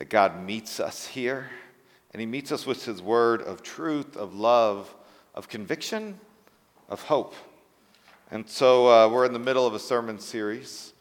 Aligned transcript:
that 0.00 0.08
God 0.08 0.42
meets 0.42 0.80
us 0.80 1.06
here. 1.06 1.50
And 2.12 2.20
He 2.20 2.26
meets 2.26 2.50
us 2.52 2.64
with 2.64 2.86
His 2.86 3.02
word 3.02 3.42
of 3.42 3.62
truth, 3.62 4.16
of 4.16 4.34
love, 4.34 4.94
of 5.34 5.46
conviction, 5.46 6.18
of 6.88 7.02
hope. 7.02 7.34
And 8.30 8.48
so 8.48 8.88
uh, 8.88 9.08
we're 9.10 9.26
in 9.26 9.34
the 9.34 9.38
middle 9.38 9.66
of 9.66 9.74
a 9.74 9.78
sermon 9.78 10.18
series 10.18 10.94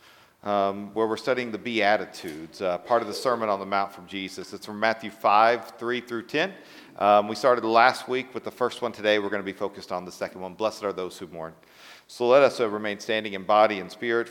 um, 0.43 0.93
where 0.93 1.07
we're 1.07 1.16
studying 1.16 1.49
the 1.49 1.57
Beatitudes, 1.57 2.62
uh, 2.62 2.77
part 2.80 3.02
of 3.02 3.07
the 3.07 3.13
Sermon 3.13 3.48
on 3.48 3.62
the 3.62 3.66
Mount 3.66 3.93
from 3.93 4.05
Jesus. 4.05 4.52
It's 4.52 4.66
from 4.66 4.81
Matthew 4.81 5.12
5, 5.12 5.77
3 5.77 6.02
through 6.02 6.23
10. 6.23 6.54
Um, 6.98 7.29
we 7.29 7.35
started 7.35 7.63
last 7.63 8.09
week 8.09 8.34
with 8.34 8.43
the 8.43 8.52
first 8.52 8.81
one. 8.81 8.91
Today 8.91 9.18
we're 9.18 9.29
going 9.29 9.41
to 9.41 9.45
be 9.45 9.54
focused 9.54 9.93
on 9.93 10.04
the 10.04 10.12
second 10.12 10.41
one. 10.41 10.55
Blessed 10.55 10.84
are 10.84 10.91
those 10.91 11.18
who 11.18 11.27
mourn. 11.27 11.54
So 12.07 12.27
let 12.27 12.43
us 12.43 12.59
uh, 12.59 12.68
remain 12.68 12.99
standing 12.99 13.31
in 13.31 13.43
body 13.43 13.79
and 13.79 13.90
spirit 13.90 14.27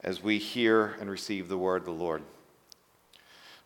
as 0.00 0.20
we 0.20 0.38
hear 0.38 0.96
and 0.98 1.08
receive 1.08 1.48
the 1.48 1.56
word 1.56 1.82
of 1.82 1.84
the 1.84 1.92
Lord. 1.92 2.24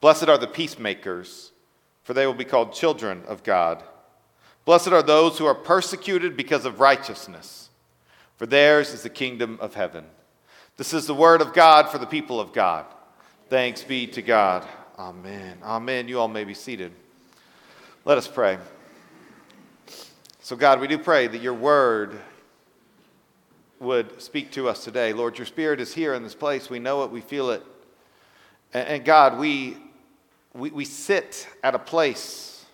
Blessed 0.00 0.28
are 0.28 0.38
the 0.38 0.46
peacemakers, 0.46 1.52
for 2.02 2.14
they 2.14 2.26
will 2.26 2.34
be 2.34 2.44
called 2.44 2.72
children 2.72 3.22
of 3.26 3.42
God. 3.42 3.82
Blessed 4.64 4.88
are 4.88 5.02
those 5.02 5.38
who 5.38 5.46
are 5.46 5.54
persecuted 5.54 6.36
because 6.36 6.64
of 6.64 6.80
righteousness, 6.80 7.70
for 8.36 8.46
theirs 8.46 8.92
is 8.92 9.02
the 9.02 9.10
kingdom 9.10 9.58
of 9.60 9.74
heaven. 9.74 10.04
This 10.76 10.94
is 10.94 11.06
the 11.06 11.14
word 11.14 11.40
of 11.40 11.54
God 11.54 11.88
for 11.88 11.98
the 11.98 12.06
people 12.06 12.38
of 12.38 12.52
God. 12.52 12.86
Thanks 13.48 13.82
be 13.82 14.06
to 14.08 14.22
God. 14.22 14.66
Amen. 14.98 15.58
Amen. 15.62 16.06
You 16.06 16.20
all 16.20 16.28
may 16.28 16.44
be 16.44 16.54
seated. 16.54 16.92
Let 18.04 18.18
us 18.18 18.28
pray. 18.28 18.58
So, 20.40 20.54
God, 20.54 20.80
we 20.80 20.86
do 20.86 20.98
pray 20.98 21.26
that 21.26 21.42
your 21.42 21.54
word 21.54 22.18
would 23.80 24.20
speak 24.20 24.50
to 24.52 24.68
us 24.68 24.84
today. 24.84 25.12
Lord, 25.12 25.38
your 25.38 25.46
spirit 25.46 25.80
is 25.80 25.94
here 25.94 26.14
in 26.14 26.22
this 26.22 26.34
place. 26.34 26.70
We 26.70 26.78
know 26.78 27.04
it, 27.04 27.10
we 27.10 27.20
feel 27.20 27.50
it. 27.50 27.62
And, 28.72 29.04
God, 29.04 29.38
we, 29.38 29.76
we, 30.58 30.70
we 30.70 30.84
sit 30.84 31.48
at 31.62 31.74
a 31.74 31.78
place 31.78 32.64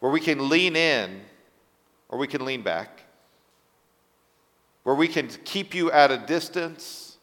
where 0.00 0.12
we 0.12 0.20
can 0.20 0.48
lean 0.48 0.76
in 0.76 1.20
or 2.08 2.18
we 2.18 2.26
can 2.26 2.44
lean 2.44 2.62
back, 2.62 3.04
where 4.82 4.94
we 4.94 5.08
can 5.08 5.28
keep 5.44 5.74
you 5.74 5.90
at 5.90 6.10
a 6.10 6.18
distance 6.18 7.18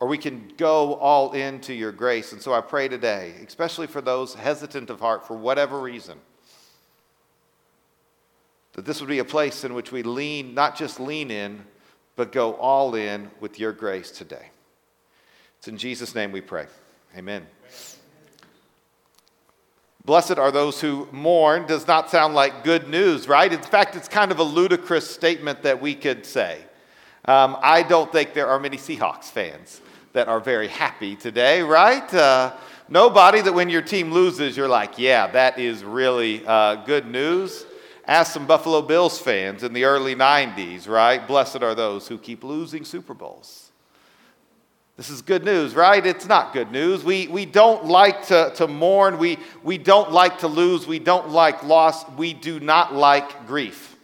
or 0.00 0.08
we 0.08 0.18
can 0.18 0.52
go 0.56 0.94
all 0.94 1.32
into 1.32 1.74
your 1.74 1.92
grace. 1.92 2.32
And 2.32 2.40
so 2.40 2.54
I 2.54 2.60
pray 2.60 2.88
today, 2.88 3.34
especially 3.46 3.86
for 3.86 4.00
those 4.00 4.34
hesitant 4.34 4.90
of 4.90 5.00
heart 5.00 5.26
for 5.26 5.36
whatever 5.36 5.78
reason 5.78 6.18
that 8.72 8.84
this 8.84 9.00
would 9.00 9.08
be 9.08 9.18
a 9.18 9.24
place 9.24 9.64
in 9.64 9.74
which 9.74 9.92
we 9.92 10.02
lean, 10.02 10.54
not 10.54 10.76
just 10.76 11.00
lean 11.00 11.30
in, 11.30 11.64
but 12.16 12.32
go 12.32 12.54
all 12.54 12.94
in 12.94 13.30
with 13.40 13.58
your 13.58 13.72
grace 13.72 14.10
today. 14.10 14.50
It's 15.58 15.68
in 15.68 15.76
Jesus' 15.76 16.14
name 16.14 16.32
we 16.32 16.40
pray. 16.40 16.66
Amen. 17.16 17.46
Blessed 20.04 20.38
are 20.38 20.50
those 20.50 20.80
who 20.80 21.08
mourn 21.12 21.66
does 21.66 21.86
not 21.86 22.10
sound 22.10 22.34
like 22.34 22.64
good 22.64 22.88
news, 22.88 23.28
right? 23.28 23.52
In 23.52 23.60
fact, 23.60 23.96
it's 23.96 24.08
kind 24.08 24.32
of 24.32 24.38
a 24.38 24.42
ludicrous 24.42 25.08
statement 25.08 25.62
that 25.62 25.80
we 25.80 25.94
could 25.94 26.24
say. 26.24 26.60
Um, 27.26 27.58
I 27.60 27.82
don't 27.82 28.10
think 28.10 28.32
there 28.32 28.48
are 28.48 28.58
many 28.58 28.78
Seahawks 28.78 29.24
fans 29.24 29.80
that 30.14 30.26
are 30.26 30.40
very 30.40 30.68
happy 30.68 31.16
today, 31.16 31.60
right? 31.60 32.12
Uh, 32.12 32.54
nobody 32.88 33.42
that 33.42 33.52
when 33.52 33.68
your 33.68 33.82
team 33.82 34.10
loses, 34.10 34.56
you're 34.56 34.68
like, 34.68 34.98
yeah, 34.98 35.26
that 35.28 35.58
is 35.58 35.84
really 35.84 36.44
uh, 36.46 36.76
good 36.76 37.06
news. 37.06 37.66
Ask 38.06 38.32
some 38.32 38.46
Buffalo 38.46 38.82
Bills 38.82 39.20
fans 39.20 39.62
in 39.62 39.72
the 39.72 39.84
early 39.84 40.16
90s, 40.16 40.88
right? 40.88 41.24
Blessed 41.24 41.62
are 41.62 41.74
those 41.74 42.08
who 42.08 42.18
keep 42.18 42.42
losing 42.42 42.84
Super 42.84 43.14
Bowls. 43.14 43.69
This 45.00 45.08
is 45.08 45.22
good 45.22 45.46
news, 45.46 45.74
right? 45.74 46.04
It's 46.04 46.26
not 46.26 46.52
good 46.52 46.70
news. 46.70 47.02
We, 47.02 47.26
we 47.28 47.46
don't 47.46 47.86
like 47.86 48.26
to, 48.26 48.52
to 48.56 48.68
mourn. 48.68 49.16
We, 49.16 49.38
we 49.62 49.78
don't 49.78 50.12
like 50.12 50.40
to 50.40 50.46
lose. 50.46 50.86
We 50.86 50.98
don't 50.98 51.30
like 51.30 51.62
loss. 51.62 52.06
We 52.18 52.34
do 52.34 52.60
not 52.60 52.94
like 52.94 53.46
grief. 53.46 53.96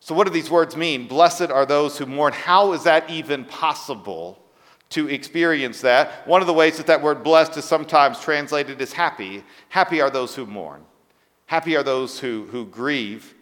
So, 0.00 0.14
what 0.14 0.26
do 0.26 0.32
these 0.32 0.50
words 0.50 0.78
mean? 0.78 1.06
Blessed 1.06 1.50
are 1.50 1.66
those 1.66 1.98
who 1.98 2.06
mourn. 2.06 2.32
How 2.32 2.72
is 2.72 2.84
that 2.84 3.10
even 3.10 3.44
possible 3.44 4.42
to 4.88 5.10
experience 5.10 5.82
that? 5.82 6.26
One 6.26 6.40
of 6.40 6.46
the 6.46 6.54
ways 6.54 6.78
that 6.78 6.86
that 6.86 7.02
word 7.02 7.22
blessed 7.22 7.58
is 7.58 7.66
sometimes 7.66 8.18
translated 8.20 8.80
as 8.80 8.94
happy. 8.94 9.44
Happy 9.68 10.00
are 10.00 10.08
those 10.08 10.34
who 10.34 10.46
mourn. 10.46 10.86
Happy 11.44 11.76
are 11.76 11.82
those 11.82 12.18
who, 12.18 12.46
who 12.50 12.64
grieve. 12.64 13.34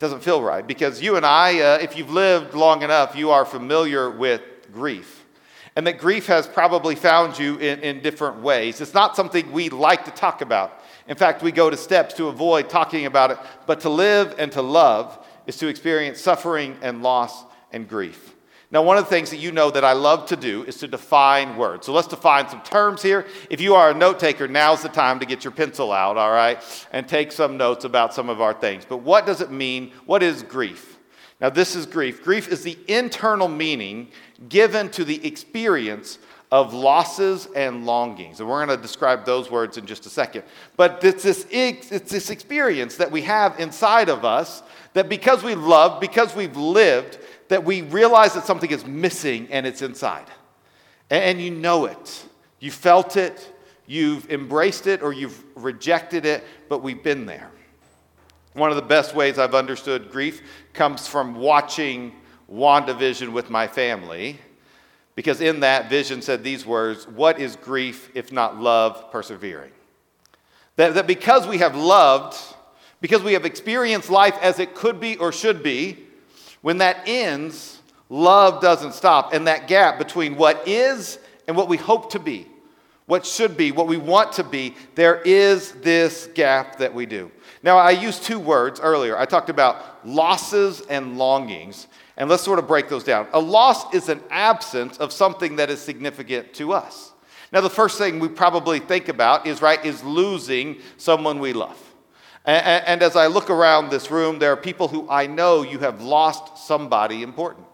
Doesn't 0.00 0.22
feel 0.22 0.42
right 0.42 0.66
because 0.66 1.00
you 1.00 1.16
and 1.16 1.24
I, 1.24 1.60
uh, 1.60 1.78
if 1.78 1.96
you've 1.96 2.10
lived 2.10 2.52
long 2.52 2.82
enough, 2.82 3.16
you 3.16 3.30
are 3.30 3.46
familiar 3.46 4.10
with 4.10 4.42
grief. 4.76 5.24
And 5.74 5.86
that 5.86 5.98
grief 5.98 6.26
has 6.26 6.46
probably 6.46 6.94
found 6.94 7.38
you 7.38 7.56
in, 7.56 7.80
in 7.80 8.02
different 8.02 8.40
ways. 8.40 8.80
It's 8.80 8.94
not 8.94 9.16
something 9.16 9.50
we 9.52 9.68
like 9.68 10.04
to 10.04 10.10
talk 10.10 10.40
about. 10.40 10.82
In 11.08 11.16
fact, 11.16 11.42
we 11.42 11.52
go 11.52 11.68
to 11.70 11.76
steps 11.76 12.14
to 12.14 12.28
avoid 12.28 12.68
talking 12.68 13.06
about 13.06 13.30
it. 13.30 13.38
But 13.66 13.80
to 13.80 13.90
live 13.90 14.34
and 14.38 14.52
to 14.52 14.62
love 14.62 15.18
is 15.46 15.56
to 15.58 15.68
experience 15.68 16.20
suffering 16.20 16.76
and 16.82 17.02
loss 17.02 17.44
and 17.72 17.88
grief. 17.88 18.34
Now, 18.70 18.82
one 18.82 18.98
of 18.98 19.04
the 19.04 19.10
things 19.10 19.30
that 19.30 19.36
you 19.36 19.52
know 19.52 19.70
that 19.70 19.84
I 19.84 19.92
love 19.92 20.26
to 20.26 20.36
do 20.36 20.64
is 20.64 20.78
to 20.78 20.88
define 20.88 21.56
words. 21.56 21.86
So 21.86 21.92
let's 21.92 22.08
define 22.08 22.48
some 22.48 22.62
terms 22.62 23.00
here. 23.00 23.26
If 23.48 23.60
you 23.60 23.74
are 23.74 23.90
a 23.90 23.94
note 23.94 24.18
taker, 24.18 24.48
now's 24.48 24.82
the 24.82 24.88
time 24.88 25.20
to 25.20 25.26
get 25.26 25.44
your 25.44 25.52
pencil 25.52 25.92
out, 25.92 26.16
all 26.16 26.32
right, 26.32 26.60
and 26.90 27.06
take 27.06 27.30
some 27.30 27.56
notes 27.56 27.84
about 27.84 28.12
some 28.12 28.28
of 28.28 28.40
our 28.40 28.52
things. 28.52 28.84
But 28.84 28.98
what 28.98 29.24
does 29.24 29.40
it 29.40 29.52
mean? 29.52 29.92
What 30.04 30.22
is 30.22 30.42
grief? 30.42 30.98
Now, 31.40 31.50
this 31.50 31.76
is 31.76 31.86
grief. 31.86 32.24
Grief 32.24 32.48
is 32.48 32.62
the 32.62 32.78
internal 32.88 33.46
meaning 33.46 34.08
given 34.48 34.90
to 34.90 35.04
the 35.04 35.24
experience 35.26 36.18
of 36.52 36.72
losses 36.72 37.48
and 37.56 37.84
longings. 37.86 38.40
And 38.40 38.48
we're 38.48 38.64
going 38.64 38.76
to 38.76 38.82
describe 38.82 39.24
those 39.24 39.50
words 39.50 39.78
in 39.78 39.86
just 39.86 40.06
a 40.06 40.08
second. 40.08 40.44
But 40.76 41.02
it's 41.02 41.22
this, 41.22 41.46
it's 41.50 41.88
this 41.88 42.30
experience 42.30 42.96
that 42.96 43.10
we 43.10 43.22
have 43.22 43.58
inside 43.58 44.08
of 44.08 44.24
us 44.24 44.62
that 44.92 45.08
because 45.08 45.42
we 45.42 45.54
love, 45.54 46.00
because 46.00 46.34
we've 46.34 46.56
lived, 46.56 47.18
that 47.48 47.64
we 47.64 47.82
realize 47.82 48.34
that 48.34 48.46
something 48.46 48.70
is 48.70 48.86
missing 48.86 49.48
and 49.50 49.66
it's 49.66 49.82
inside. 49.82 50.26
And 51.10 51.40
you 51.40 51.50
know 51.50 51.86
it. 51.86 52.24
You 52.58 52.70
felt 52.70 53.16
it, 53.16 53.52
you've 53.86 54.30
embraced 54.30 54.86
it, 54.86 55.02
or 55.02 55.12
you've 55.12 55.44
rejected 55.54 56.24
it, 56.24 56.44
but 56.68 56.82
we've 56.82 57.02
been 57.02 57.26
there. 57.26 57.50
One 58.54 58.70
of 58.70 58.76
the 58.76 58.82
best 58.82 59.14
ways 59.14 59.38
I've 59.38 59.54
understood 59.54 60.10
grief 60.10 60.40
comes 60.72 61.06
from 61.06 61.34
watching 61.34 62.12
WandaVision 62.52 63.32
with 63.32 63.50
my 63.50 63.66
family, 63.66 64.38
because 65.14 65.40
in 65.40 65.60
that 65.60 65.88
vision 65.88 66.22
said 66.22 66.44
these 66.44 66.64
words 66.64 67.08
What 67.08 67.40
is 67.40 67.56
grief 67.56 68.10
if 68.14 68.32
not 68.32 68.60
love 68.60 69.10
persevering? 69.10 69.72
That, 70.76 70.94
that 70.94 71.06
because 71.06 71.46
we 71.46 71.58
have 71.58 71.74
loved, 71.74 72.36
because 73.00 73.22
we 73.22 73.32
have 73.32 73.44
experienced 73.44 74.10
life 74.10 74.36
as 74.40 74.58
it 74.58 74.74
could 74.74 75.00
be 75.00 75.16
or 75.16 75.32
should 75.32 75.62
be, 75.62 75.98
when 76.60 76.78
that 76.78 77.02
ends, 77.06 77.80
love 78.08 78.60
doesn't 78.60 78.92
stop. 78.92 79.32
And 79.32 79.46
that 79.46 79.68
gap 79.68 79.98
between 79.98 80.36
what 80.36 80.68
is 80.68 81.18
and 81.48 81.56
what 81.56 81.68
we 81.68 81.76
hope 81.76 82.12
to 82.12 82.18
be, 82.18 82.46
what 83.06 83.24
should 83.24 83.56
be, 83.56 83.72
what 83.72 83.86
we 83.86 83.96
want 83.96 84.32
to 84.32 84.44
be, 84.44 84.74
there 84.94 85.20
is 85.22 85.72
this 85.72 86.28
gap 86.34 86.78
that 86.78 86.92
we 86.92 87.06
do. 87.06 87.30
Now, 87.62 87.78
I 87.78 87.92
used 87.92 88.22
two 88.22 88.38
words 88.38 88.80
earlier. 88.80 89.16
I 89.16 89.24
talked 89.24 89.48
about 89.48 90.06
losses 90.06 90.82
and 90.82 91.16
longings. 91.16 91.86
And 92.16 92.30
let's 92.30 92.42
sort 92.42 92.58
of 92.58 92.66
break 92.66 92.88
those 92.88 93.04
down. 93.04 93.28
A 93.32 93.40
loss 93.40 93.92
is 93.94 94.08
an 94.08 94.22
absence 94.30 94.96
of 94.98 95.12
something 95.12 95.56
that 95.56 95.68
is 95.68 95.80
significant 95.80 96.54
to 96.54 96.72
us. 96.72 97.12
Now, 97.52 97.60
the 97.60 97.70
first 97.70 97.98
thing 97.98 98.18
we 98.18 98.28
probably 98.28 98.80
think 98.80 99.08
about 99.08 99.46
is, 99.46 99.62
right, 99.62 99.84
is 99.84 100.02
losing 100.02 100.78
someone 100.96 101.38
we 101.38 101.52
love. 101.52 101.80
And, 102.44 102.84
and, 102.86 103.02
as 103.02 103.16
I 103.16 103.26
look 103.26 103.50
around 103.50 103.90
this 103.90 104.10
room, 104.10 104.38
there 104.38 104.52
are 104.52 104.56
people 104.56 104.88
who 104.88 105.08
I 105.10 105.26
know 105.26 105.62
you 105.62 105.80
have 105.80 106.00
lost 106.00 106.64
somebody 106.66 107.22
important. 107.22 107.66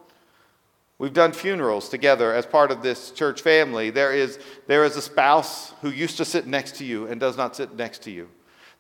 We've 0.99 1.13
done 1.13 1.33
funerals 1.33 1.89
together 1.89 2.33
as 2.33 2.47
part 2.47 2.71
of 2.71 2.83
this 2.83 3.11
church 3.11 3.43
family. 3.43 3.91
There 3.91 4.15
is, 4.15 4.39
there 4.67 4.85
is 4.85 4.97
a 4.97 5.03
spouse 5.03 5.73
who 5.83 5.91
used 5.91 6.17
to 6.19 6.25
sit 6.25 6.47
next 6.47 6.77
to 6.77 6.85
you 6.85 7.07
and 7.07 7.21
does 7.21 7.37
not 7.37 7.55
sit 7.55 7.75
next 7.75 8.03
to 8.05 8.11
you. 8.11 8.29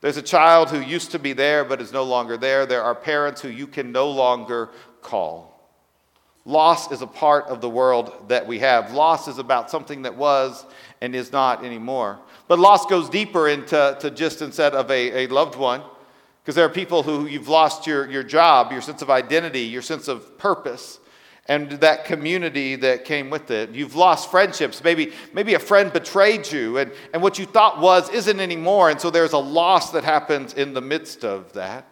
There's 0.01 0.17
a 0.17 0.23
child 0.23 0.71
who 0.71 0.81
used 0.81 1.11
to 1.11 1.19
be 1.19 1.33
there 1.33 1.65
but 1.65 1.81
is 1.81 1.93
no 1.93 2.05
longer 2.05 2.37
there. 2.37 2.65
There 2.65 2.83
are 2.83 2.95
parents 2.95 3.41
who 3.41 3.49
you 3.49 3.67
can 3.67 3.93
no 3.93 4.09
longer 4.09 4.71
call. 5.03 5.52
Loss 6.45 6.91
is 6.91 7.03
a 7.03 7.07
part 7.07 7.47
of 7.47 7.61
the 7.61 7.71
world 7.71 8.29
that 8.29 8.47
we 8.47 8.59
have. 8.59 8.93
Loss 8.93 9.29
is 9.29 9.39
about 9.39 9.71
something 9.71 10.03
that 10.03 10.17
was 10.17 10.65
and 11.01 11.15
is 11.15 11.31
not 11.31 11.65
anymore. 11.65 12.19
But 12.49 12.59
loss 12.59 12.85
goes 12.87 13.09
deeper 13.09 13.49
into 13.49 13.97
to 14.01 14.11
just 14.11 14.43
instead 14.43 14.75
of 14.75 14.91
a, 14.91 15.25
a 15.25 15.27
loved 15.29 15.57
one, 15.57 15.83
because 16.43 16.57
there 16.57 16.65
are 16.65 16.69
people 16.71 17.05
who 17.05 17.27
you've 17.27 17.49
lost 17.49 17.87
your, 17.87 18.11
your 18.11 18.25
job, 18.25 18.73
your 18.73 18.83
sense 18.83 19.03
of 19.03 19.11
identity, 19.11 19.61
your 19.61 19.83
sense 19.83 20.09
of 20.09 20.37
purpose, 20.37 20.99
and 21.47 21.71
that 21.73 22.05
community 22.05 22.75
that 22.75 23.05
came 23.05 23.31
with 23.31 23.53
it. 23.53 23.71
You've 23.71 23.95
lost 23.95 24.31
friendships. 24.31 24.83
Maybe, 24.83 25.13
maybe 25.33 25.55
a 25.55 25.61
friend 25.61 25.93
betrayed 25.93 26.51
you, 26.51 26.79
and, 26.79 26.91
and 27.13 27.23
what 27.23 27.39
you 27.39 27.47
thought 27.47 27.81
was 27.81 28.11
isn't 28.11 28.41
anymore. 28.41 28.91
And 28.91 29.01
so 29.01 29.11
there's 29.11 29.33
a 29.33 29.39
loss 29.39 29.93
that 29.93 30.03
happens 30.03 30.55
in 30.55 30.75
the 30.75 30.81
midst 30.81 31.25
of 31.25 31.53
that. 31.53 31.87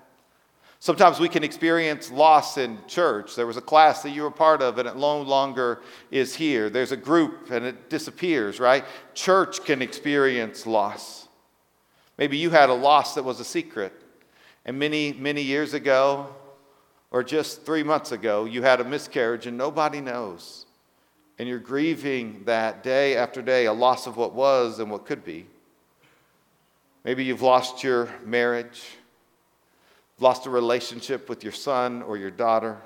Sometimes 0.83 1.21
we 1.21 1.29
can 1.29 1.45
experience 1.45 2.11
loss 2.11 2.57
in 2.57 2.79
church. 2.87 3.37
There 3.37 3.47
was 3.47 3.59
a 3.59 3.63
class 3.63 4.03
that 4.03 4.11
you 4.11 4.23
were 4.23 4.31
part 4.31 4.63
of 4.63 4.79
and 4.79 4.89
it 4.89 4.97
no 4.97 5.21
longer 5.21 5.83
is 6.11 6.35
here. 6.35 6.71
There's 6.71 6.91
a 6.91 6.97
group 6.97 7.51
and 7.51 7.67
it 7.67 7.91
disappears, 7.91 8.59
right? 8.59 8.87
Church 9.13 9.63
can 9.63 9.83
experience 9.83 10.67
loss. 10.67 11.29
Maybe 12.17 12.39
you 12.39 12.49
had 12.49 12.71
a 12.71 12.75
loss 12.75 13.15
that 13.15 13.25
was 13.25 13.41
a 13.41 13.45
secret. 13.45 13.93
And 14.65 14.79
many, 14.79 15.13
many 15.13 15.43
years 15.43 15.75
ago, 15.75 16.35
or 17.11 17.23
just 17.23 17.67
three 17.67 17.83
months 17.83 18.11
ago, 18.13 18.47
you 18.47 18.63
had 18.63 18.81
a 18.81 18.85
miscarriage 18.85 19.47
and 19.47 19.59
nobody 19.59 20.01
knows. 20.01 20.65
And 21.39 21.47
you're 21.47 21.59
grieving 21.59 22.43
that 22.47 22.83
day 22.83 23.17
after 23.17 23.43
day, 23.43 23.67
a 23.67 23.73
loss 23.73 24.07
of 24.07 24.17
what 24.17 24.33
was 24.33 24.79
and 24.79 24.91
what 24.91 25.05
could 25.05 25.25
be. 25.25 25.47
Maybe 27.05 27.25
you've 27.25 27.43
lost 27.43 27.85
your 27.85 28.09
marriage 28.25 28.83
lost 30.21 30.47
a 30.47 30.51
relationship 30.51 31.29
with 31.29 31.43
your 31.43 31.53
son 31.53 32.03
or 32.03 32.17
your 32.17 32.31
daughter. 32.31 32.77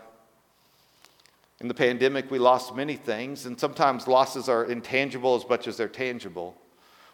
In 1.61 1.69
the 1.69 1.75
pandemic, 1.75 2.31
we 2.31 2.39
lost 2.39 2.75
many 2.75 2.97
things, 2.97 3.47
and 3.47 3.59
sometimes 3.59 4.07
losses 4.07 4.49
are 4.49 4.65
intangible 4.65 5.35
as 5.35 5.49
much 5.49 5.67
as 5.67 5.77
they're 5.77 5.89
tangible. 5.89 6.57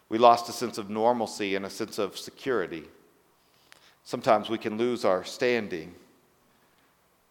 We 0.08 0.18
lost 0.18 0.48
a 0.48 0.52
sense 0.52 0.76
of 0.76 0.90
normalcy 0.90 1.54
and 1.54 1.64
a 1.64 1.70
sense 1.70 1.98
of 1.98 2.18
security. 2.18 2.84
Sometimes 4.04 4.50
we 4.50 4.58
can 4.58 4.76
lose 4.76 5.04
our 5.04 5.24
standing. 5.24 5.94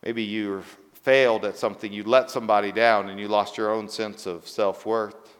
Maybe 0.03 0.24
you 0.24 0.63
failed 0.94 1.45
at 1.45 1.57
something, 1.57 1.92
you 1.92 2.03
let 2.03 2.31
somebody 2.31 2.71
down, 2.71 3.09
and 3.09 3.19
you 3.19 3.27
lost 3.27 3.57
your 3.57 3.71
own 3.71 3.89
sense 3.89 4.25
of 4.25 4.47
self 4.47 4.85
worth. 4.85 5.38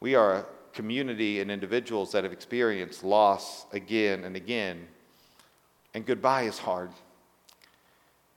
We 0.00 0.14
are 0.14 0.34
a 0.34 0.46
community 0.72 1.40
and 1.40 1.50
individuals 1.50 2.12
that 2.12 2.24
have 2.24 2.32
experienced 2.32 3.04
loss 3.04 3.66
again 3.72 4.24
and 4.24 4.34
again 4.34 4.88
and 5.94 6.04
goodbye 6.04 6.42
is 6.42 6.58
hard. 6.58 6.90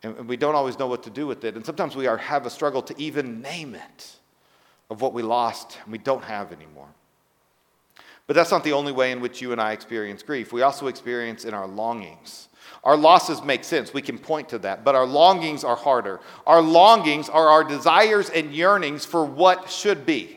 And 0.04 0.28
we 0.28 0.38
don't 0.38 0.56
always 0.56 0.78
know 0.78 0.88
what 0.88 1.04
to 1.04 1.10
do 1.10 1.26
with 1.26 1.44
it. 1.44 1.56
And 1.56 1.66
sometimes 1.66 1.96
we 1.96 2.06
are, 2.06 2.18
have 2.18 2.46
a 2.46 2.50
struggle 2.50 2.84
to 2.84 3.02
even 3.02 3.42
name 3.42 3.74
it 3.76 4.16
of 4.90 5.02
what 5.02 5.14
we 5.14 5.24
lost 5.24 5.80
and 5.84 5.92
we 5.92 5.98
don't 5.98 6.24
have 6.24 6.54
anymore. 6.54 6.88
But 8.28 8.36
that's 8.36 8.52
not 8.52 8.64
the 8.64 8.74
only 8.74 8.92
way 8.92 9.12
in 9.12 9.22
which 9.22 9.42
you 9.42 9.52
and 9.54 9.60
I 9.60 9.72
experience 9.72 10.22
grief. 10.22 10.54
We 10.54 10.62
also 10.62 10.88
experience 10.88 11.46
in 11.46 11.54
our 11.54 11.68
longings. 11.68 12.50
Our 12.84 12.96
losses 12.98 13.42
make 13.42 13.64
sense. 13.64 13.94
We 13.94 14.02
can 14.02 14.18
point 14.18 14.50
to 14.50 14.60
that. 14.60 14.84
But 14.84 14.96
our 14.96 15.06
longings 15.06 15.64
are 15.64 15.76
harder. 15.76 16.20
Our 16.46 16.62
longings 16.62 17.28
are 17.28 17.48
our 17.48 17.64
desires 17.64 18.30
and 18.30 18.54
yearnings 18.54 19.04
for 19.06 19.26
what 19.26 19.70
should 19.70 20.06
be. 20.06 20.37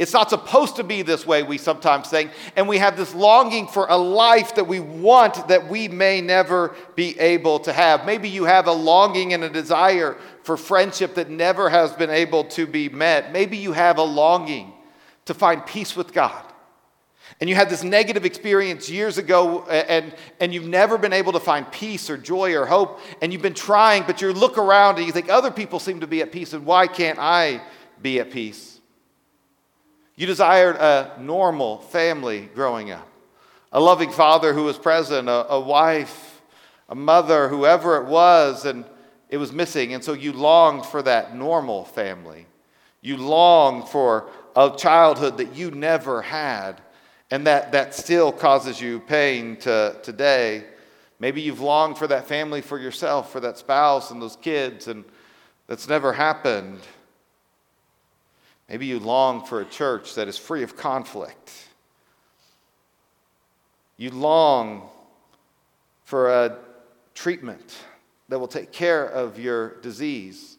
It's 0.00 0.14
not 0.14 0.30
supposed 0.30 0.76
to 0.76 0.82
be 0.82 1.02
this 1.02 1.26
way, 1.26 1.42
we 1.42 1.58
sometimes 1.58 2.08
think. 2.08 2.30
And 2.56 2.66
we 2.66 2.78
have 2.78 2.96
this 2.96 3.14
longing 3.14 3.68
for 3.68 3.86
a 3.86 3.98
life 3.98 4.54
that 4.54 4.66
we 4.66 4.80
want 4.80 5.48
that 5.48 5.68
we 5.68 5.88
may 5.88 6.22
never 6.22 6.74
be 6.96 7.20
able 7.20 7.58
to 7.60 7.72
have. 7.74 8.06
Maybe 8.06 8.30
you 8.30 8.44
have 8.44 8.66
a 8.66 8.72
longing 8.72 9.34
and 9.34 9.44
a 9.44 9.50
desire 9.50 10.16
for 10.42 10.56
friendship 10.56 11.16
that 11.16 11.28
never 11.28 11.68
has 11.68 11.92
been 11.92 12.08
able 12.08 12.44
to 12.44 12.66
be 12.66 12.88
met. 12.88 13.30
Maybe 13.30 13.58
you 13.58 13.72
have 13.72 13.98
a 13.98 14.02
longing 14.02 14.72
to 15.26 15.34
find 15.34 15.66
peace 15.66 15.94
with 15.94 16.14
God. 16.14 16.46
And 17.38 17.50
you 17.50 17.54
had 17.54 17.68
this 17.68 17.84
negative 17.84 18.24
experience 18.24 18.88
years 18.88 19.18
ago, 19.18 19.66
and, 19.66 20.14
and 20.40 20.54
you've 20.54 20.66
never 20.66 20.96
been 20.96 21.12
able 21.12 21.32
to 21.32 21.40
find 21.40 21.70
peace 21.70 22.08
or 22.08 22.16
joy 22.16 22.56
or 22.56 22.64
hope, 22.64 23.00
and 23.20 23.34
you've 23.34 23.42
been 23.42 23.52
trying, 23.52 24.04
but 24.04 24.22
you 24.22 24.32
look 24.32 24.56
around 24.56 24.96
and 24.96 25.06
you 25.06 25.12
think 25.12 25.28
other 25.28 25.50
people 25.50 25.78
seem 25.78 26.00
to 26.00 26.06
be 26.06 26.22
at 26.22 26.32
peace, 26.32 26.54
and 26.54 26.64
why 26.64 26.86
can't 26.86 27.18
I 27.18 27.60
be 28.00 28.18
at 28.18 28.30
peace? 28.30 28.69
You 30.16 30.26
desired 30.26 30.76
a 30.76 31.16
normal 31.18 31.78
family 31.78 32.48
growing 32.54 32.90
up, 32.90 33.08
a 33.72 33.80
loving 33.80 34.10
father 34.10 34.52
who 34.52 34.64
was 34.64 34.76
present, 34.76 35.28
a, 35.28 35.52
a 35.52 35.60
wife, 35.60 36.42
a 36.88 36.94
mother, 36.94 37.48
whoever 37.48 37.96
it 37.96 38.06
was, 38.06 38.64
and 38.64 38.84
it 39.28 39.38
was 39.38 39.52
missing. 39.52 39.94
And 39.94 40.02
so 40.04 40.12
you 40.12 40.32
longed 40.32 40.84
for 40.84 41.02
that 41.02 41.34
normal 41.36 41.84
family. 41.84 42.46
You 43.00 43.16
longed 43.16 43.88
for 43.88 44.28
a 44.56 44.74
childhood 44.76 45.38
that 45.38 45.54
you 45.54 45.70
never 45.70 46.20
had, 46.20 46.80
and 47.30 47.46
that, 47.46 47.72
that 47.72 47.94
still 47.94 48.32
causes 48.32 48.80
you 48.80 49.00
pain 49.00 49.56
to, 49.58 49.96
today. 50.02 50.64
Maybe 51.20 51.40
you've 51.40 51.60
longed 51.60 51.96
for 51.96 52.08
that 52.08 52.26
family 52.26 52.60
for 52.60 52.78
yourself, 52.78 53.30
for 53.30 53.40
that 53.40 53.56
spouse 53.56 54.10
and 54.10 54.20
those 54.20 54.36
kids, 54.36 54.88
and 54.88 55.04
that's 55.66 55.88
never 55.88 56.12
happened. 56.12 56.80
Maybe 58.70 58.86
you 58.86 59.00
long 59.00 59.44
for 59.44 59.60
a 59.60 59.64
church 59.64 60.14
that 60.14 60.28
is 60.28 60.38
free 60.38 60.62
of 60.62 60.76
conflict. 60.76 61.50
You 63.96 64.10
long 64.10 64.88
for 66.04 66.30
a 66.30 66.56
treatment 67.12 67.78
that 68.28 68.38
will 68.38 68.46
take 68.46 68.70
care 68.70 69.04
of 69.04 69.40
your 69.40 69.80
disease, 69.80 70.56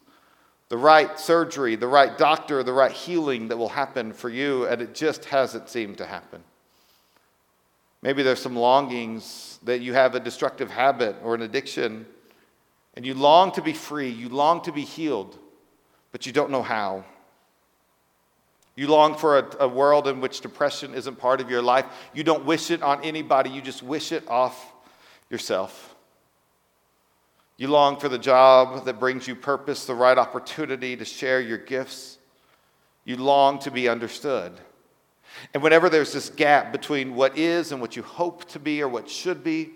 the 0.68 0.78
right 0.78 1.18
surgery, 1.18 1.78
the 1.78 1.88
right 1.88 2.18
doctor, 2.18 2.64
the 2.64 2.74
right 2.74 2.92
healing 2.92 3.48
that 3.48 3.56
will 3.56 3.70
happen 3.70 4.12
for 4.12 4.28
you, 4.28 4.68
and 4.68 4.82
it 4.82 4.94
just 4.94 5.24
hasn't 5.26 5.70
seemed 5.70 5.98
to 6.00 6.06
happen. 6.06 6.44
Maybe 8.02 8.24
there's 8.24 8.42
some 8.42 8.58
longings 8.58 9.58
that 9.64 9.80
you 9.80 9.94
have 9.94 10.16
a 10.16 10.20
destructive 10.20 10.70
habit 10.70 11.16
or 11.24 11.34
an 11.34 11.44
addiction, 11.44 12.06
and 12.96 13.06
you 13.06 13.14
long 13.14 13.54
to 13.54 13.62
be 13.62 13.72
free, 13.72 14.10
you 14.10 14.28
long 14.28 14.62
to 14.64 14.74
be 14.74 14.82
healed, 14.82 15.40
but 16.12 16.26
you 16.26 16.34
don't 16.34 16.52
know 16.52 16.64
how. 16.64 17.06
You 18.76 18.88
long 18.88 19.16
for 19.16 19.40
a, 19.40 19.58
a, 19.62 19.68
world 19.68 20.08
in 20.08 20.22
which 20.22 20.42
depression 20.42 20.94
isn't 20.94 21.18
part 21.18 21.42
of 21.42 21.50
your 21.50 21.62
life. 21.62 21.86
You 22.14 22.24
don't 22.24 22.46
wish 22.46 22.72
it 22.72 22.82
on 22.82 23.04
anybody, 23.04 23.50
you 23.50 23.62
just 23.62 23.84
wish 23.84 24.12
it 24.12 24.28
off 24.28 24.74
yourself. 25.30 25.96
You 27.58 27.68
long 27.68 28.00
for 28.00 28.10
the 28.10 28.18
job 28.18 28.86
that 28.86 29.00
brings 29.00 29.28
you 29.28 29.36
purpose, 29.36 29.86
the 29.86 29.94
right 29.94 30.18
opportunity 30.18 30.96
to 30.96 31.06
share 31.06 31.42
your 31.42 31.60
gifts. 31.60 32.18
You 33.06 33.18
long 33.18 33.60
to 33.60 33.72
be 33.72 33.88
understood. 33.88 34.54
And 35.54 35.62
whenever 35.62 35.90
there's 35.90 36.14
this 36.14 36.30
gap 36.30 36.72
between 36.72 37.16
what 37.16 37.38
is 37.38 37.72
and 37.72 37.82
what 37.82 37.96
you 37.96 38.04
hope 38.04 38.46
to 38.50 38.60
be 38.60 38.82
or 38.82 38.88
what 38.88 39.10
should 39.10 39.44
be, 39.44 39.72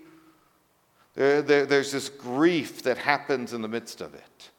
there, 1.14 1.42
there, 1.42 1.66
there's 1.66 1.92
this 1.92 2.08
grief 2.08 2.82
that 2.82 2.98
happens 2.98 3.52
in 3.52 3.62
the 3.62 3.68
midst 3.68 4.00
of 4.00 4.14
it. 4.14 4.50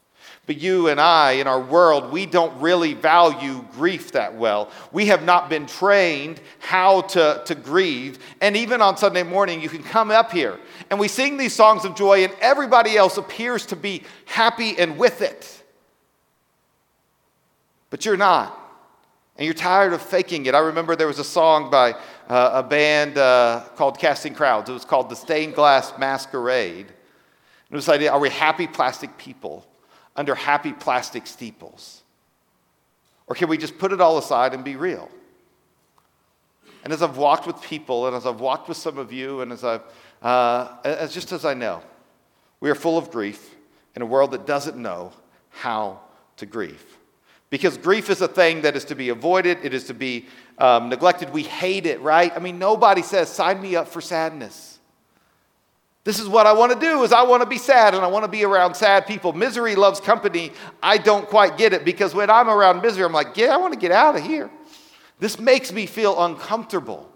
But 0.48 0.62
you 0.62 0.88
and 0.88 1.00
I, 1.00 1.34
in 1.34 1.46
our 1.46 1.60
world, 1.60 2.10
we 2.10 2.26
don't 2.26 2.60
really 2.62 2.94
value 2.94 3.66
grief 3.74 4.14
that 4.14 4.34
well. 4.34 4.72
We 4.94 5.08
have 5.08 5.24
not 5.24 5.50
been 5.50 5.66
trained 5.66 6.40
how 6.60 7.02
to, 7.02 7.42
to 7.46 7.54
grieve. 7.54 8.18
And 8.40 8.56
even 8.56 8.82
on 8.82 8.96
Sunday 8.96 9.24
morning, 9.24 9.62
you 9.62 9.68
can 9.68 9.84
come 9.84 10.10
up 10.10 10.32
here 10.32 10.58
and 10.90 11.02
we 11.02 11.10
sing 11.10 11.36
these 11.36 11.54
songs 11.54 11.84
of 11.84 11.96
joy, 11.96 12.24
and 12.24 12.34
everybody 12.40 12.96
else 12.96 13.18
appears 13.18 13.66
to 13.68 13.76
be 13.76 14.04
happy 14.24 14.80
and 14.80 14.98
with 14.98 15.22
it. 15.22 15.64
But 17.90 18.06
you're 18.06 18.16
not. 18.16 18.58
And 19.36 19.44
you're 19.44 19.54
tired 19.54 19.92
of 19.92 20.02
faking 20.02 20.46
it. 20.46 20.56
I 20.56 20.60
remember 20.60 20.96
there 20.96 21.08
was 21.08 21.20
a 21.20 21.26
song 21.26 21.70
by 21.70 21.92
uh, 22.30 22.52
a 22.54 22.64
band 22.64 23.18
uh, 23.18 23.66
called 23.76 24.00
Casting 24.00 24.34
Crowns. 24.34 24.70
It 24.70 24.74
was 24.74 24.86
called 24.86 25.10
The 25.10 25.16
Stained 25.16 25.56
Glass 25.56 25.94
Masquerade. 26.00 26.88
And 26.88 27.72
it 27.72 27.76
was 27.76 27.90
like, 27.90 28.02
are 28.02 28.20
we 28.20 28.30
happy 28.30 28.66
plastic 28.66 29.18
people? 29.18 29.67
Under 30.18 30.36
happy 30.36 30.74
plastic 30.74 31.28
steeples? 31.28 32.02
Or 33.28 33.36
can 33.36 33.48
we 33.48 33.58
just 33.58 33.78
put 33.78 33.92
it 33.92 34.02
all 34.02 34.18
aside 34.18 34.54
and 34.54 34.64
be 34.64 34.76
real? 34.76 35.10
And 36.84 36.94
as 36.94 37.04
I've 37.04 37.18
walked 37.18 37.46
with 37.46 37.62
people, 37.62 38.08
and 38.08 38.16
as 38.16 38.26
I've 38.26 38.40
walked 38.40 38.68
with 38.68 38.78
some 38.78 38.98
of 38.98 39.12
you, 39.12 39.42
and 39.42 39.52
as 39.52 39.64
I've, 39.64 39.82
uh, 40.22 40.78
as 40.84 41.14
just 41.14 41.32
as 41.32 41.46
I 41.46 41.54
know, 41.54 41.82
we 42.60 42.70
are 42.70 42.76
full 42.76 42.98
of 42.98 43.12
grief 43.12 43.56
in 43.96 44.02
a 44.02 44.06
world 44.06 44.32
that 44.32 44.46
doesn't 44.46 44.78
know 44.78 45.12
how 45.50 46.00
to 46.38 46.46
grieve. 46.46 46.98
Because 47.50 47.78
grief 47.78 48.10
is 48.10 48.22
a 48.22 48.28
thing 48.28 48.62
that 48.62 48.76
is 48.76 48.86
to 48.86 48.96
be 48.96 49.10
avoided, 49.10 49.60
it 49.64 49.74
is 49.74 49.86
to 49.86 49.94
be 49.94 50.28
um, 50.58 50.90
neglected. 50.90 51.32
We 51.32 51.44
hate 51.44 51.86
it, 51.86 52.02
right? 52.02 52.32
I 52.36 52.40
mean, 52.40 52.60
nobody 52.60 53.02
says, 53.02 53.30
sign 53.30 53.62
me 53.62 53.76
up 53.76 53.88
for 53.88 54.02
sadness. 54.02 54.77
This 56.08 56.20
is 56.20 56.30
what 56.30 56.48
I 56.48 56.54
want 56.54 56.72
to 56.72 56.80
do 56.80 57.04
is 57.04 57.12
I 57.12 57.24
want 57.24 57.44
to 57.44 57.50
be 57.50 57.58
sad 57.58 57.94
and 57.94 58.02
I 58.02 58.08
want 58.08 58.24
to 58.24 58.32
be 58.32 58.46
around 58.46 58.76
sad 58.76 59.06
people. 59.06 59.34
Misery 59.34 59.76
loves 59.76 60.00
company. 60.00 60.54
I 60.82 60.98
don't 60.98 61.28
quite 61.28 61.58
get 61.58 61.74
it 61.74 61.84
because 61.84 62.16
when 62.16 62.30
I'm 62.30 62.48
around 62.48 62.82
misery, 62.82 63.04
I'm 63.04 63.12
like, 63.12 63.36
yeah, 63.36 63.48
I 63.48 63.58
want 63.58 63.74
to 63.74 63.80
get 63.80 63.92
out 63.92 64.16
of 64.16 64.24
here. 64.24 64.50
This 65.20 65.38
makes 65.38 65.74
me 65.74 65.86
feel 65.86 66.24
uncomfortable. 66.24 67.12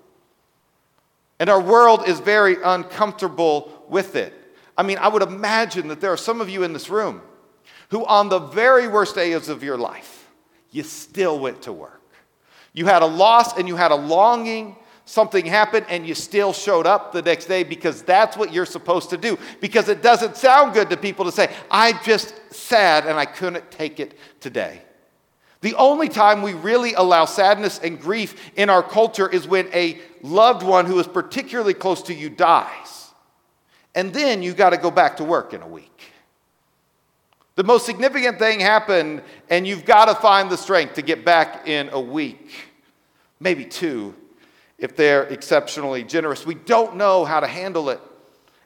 And 1.39 1.49
our 1.49 1.61
world 1.61 2.05
is 2.05 2.19
very 2.19 2.57
uncomfortable 2.61 3.85
with 3.87 4.17
it. 4.17 4.33
I 4.77 4.83
mean, 4.83 4.97
I 4.97 5.07
would 5.07 5.21
imagine 5.21 5.87
that 5.87 6.01
there 6.01 6.11
are 6.11 6.17
some 6.17 6.41
of 6.41 6.49
you 6.49 6.63
in 6.63 6.73
this 6.73 6.89
room 6.89 7.21
who, 7.91 8.05
on 8.05 8.27
the 8.27 8.39
very 8.39 8.89
worst 8.89 9.15
days 9.15 9.47
of 9.47 9.63
your 9.63 9.77
life, 9.77 10.29
you 10.71 10.83
still 10.83 11.39
went 11.39 11.61
to 11.61 11.71
work. 11.71 12.01
You 12.73 12.87
had 12.87 13.03
a 13.03 13.07
loss 13.07 13.57
and 13.57 13.69
you 13.69 13.77
had 13.77 13.91
a 13.91 13.95
longing. 13.95 14.75
Something 15.11 15.45
happened 15.45 15.87
and 15.89 16.07
you 16.07 16.15
still 16.15 16.53
showed 16.53 16.87
up 16.87 17.11
the 17.11 17.21
next 17.21 17.47
day 17.47 17.63
because 17.63 18.01
that's 18.01 18.37
what 18.37 18.53
you're 18.53 18.65
supposed 18.65 19.09
to 19.09 19.17
do. 19.17 19.37
Because 19.59 19.89
it 19.89 20.01
doesn't 20.01 20.37
sound 20.37 20.73
good 20.73 20.89
to 20.89 20.95
people 20.95 21.25
to 21.25 21.33
say, 21.33 21.53
I'm 21.69 21.99
just 22.01 22.33
sad 22.49 23.05
and 23.05 23.19
I 23.19 23.25
couldn't 23.25 23.69
take 23.71 23.99
it 23.99 24.17
today. 24.39 24.81
The 25.59 25.75
only 25.75 26.07
time 26.07 26.41
we 26.41 26.53
really 26.53 26.93
allow 26.93 27.25
sadness 27.25 27.77
and 27.79 27.99
grief 27.99 28.51
in 28.55 28.69
our 28.69 28.81
culture 28.81 29.27
is 29.27 29.45
when 29.45 29.67
a 29.73 29.99
loved 30.21 30.63
one 30.63 30.85
who 30.85 30.97
is 30.97 31.07
particularly 31.07 31.73
close 31.73 32.03
to 32.03 32.13
you 32.13 32.29
dies. 32.29 33.09
And 33.93 34.13
then 34.13 34.41
you 34.41 34.53
got 34.53 34.69
to 34.69 34.77
go 34.77 34.91
back 34.91 35.17
to 35.17 35.25
work 35.25 35.53
in 35.53 35.61
a 35.61 35.67
week. 35.67 36.03
The 37.55 37.65
most 37.65 37.85
significant 37.85 38.39
thing 38.39 38.61
happened, 38.61 39.23
and 39.49 39.67
you've 39.67 39.83
got 39.83 40.05
to 40.05 40.15
find 40.15 40.49
the 40.49 40.55
strength 40.55 40.93
to 40.93 41.01
get 41.01 41.25
back 41.25 41.67
in 41.67 41.89
a 41.89 41.99
week, 41.99 42.49
maybe 43.41 43.65
two, 43.65 44.15
if 44.81 44.95
they're 44.95 45.23
exceptionally 45.23 46.03
generous. 46.03 46.45
We 46.45 46.55
don't 46.55 46.97
know 46.97 47.23
how 47.23 47.39
to 47.39 47.47
handle 47.47 47.89
it, 47.89 48.01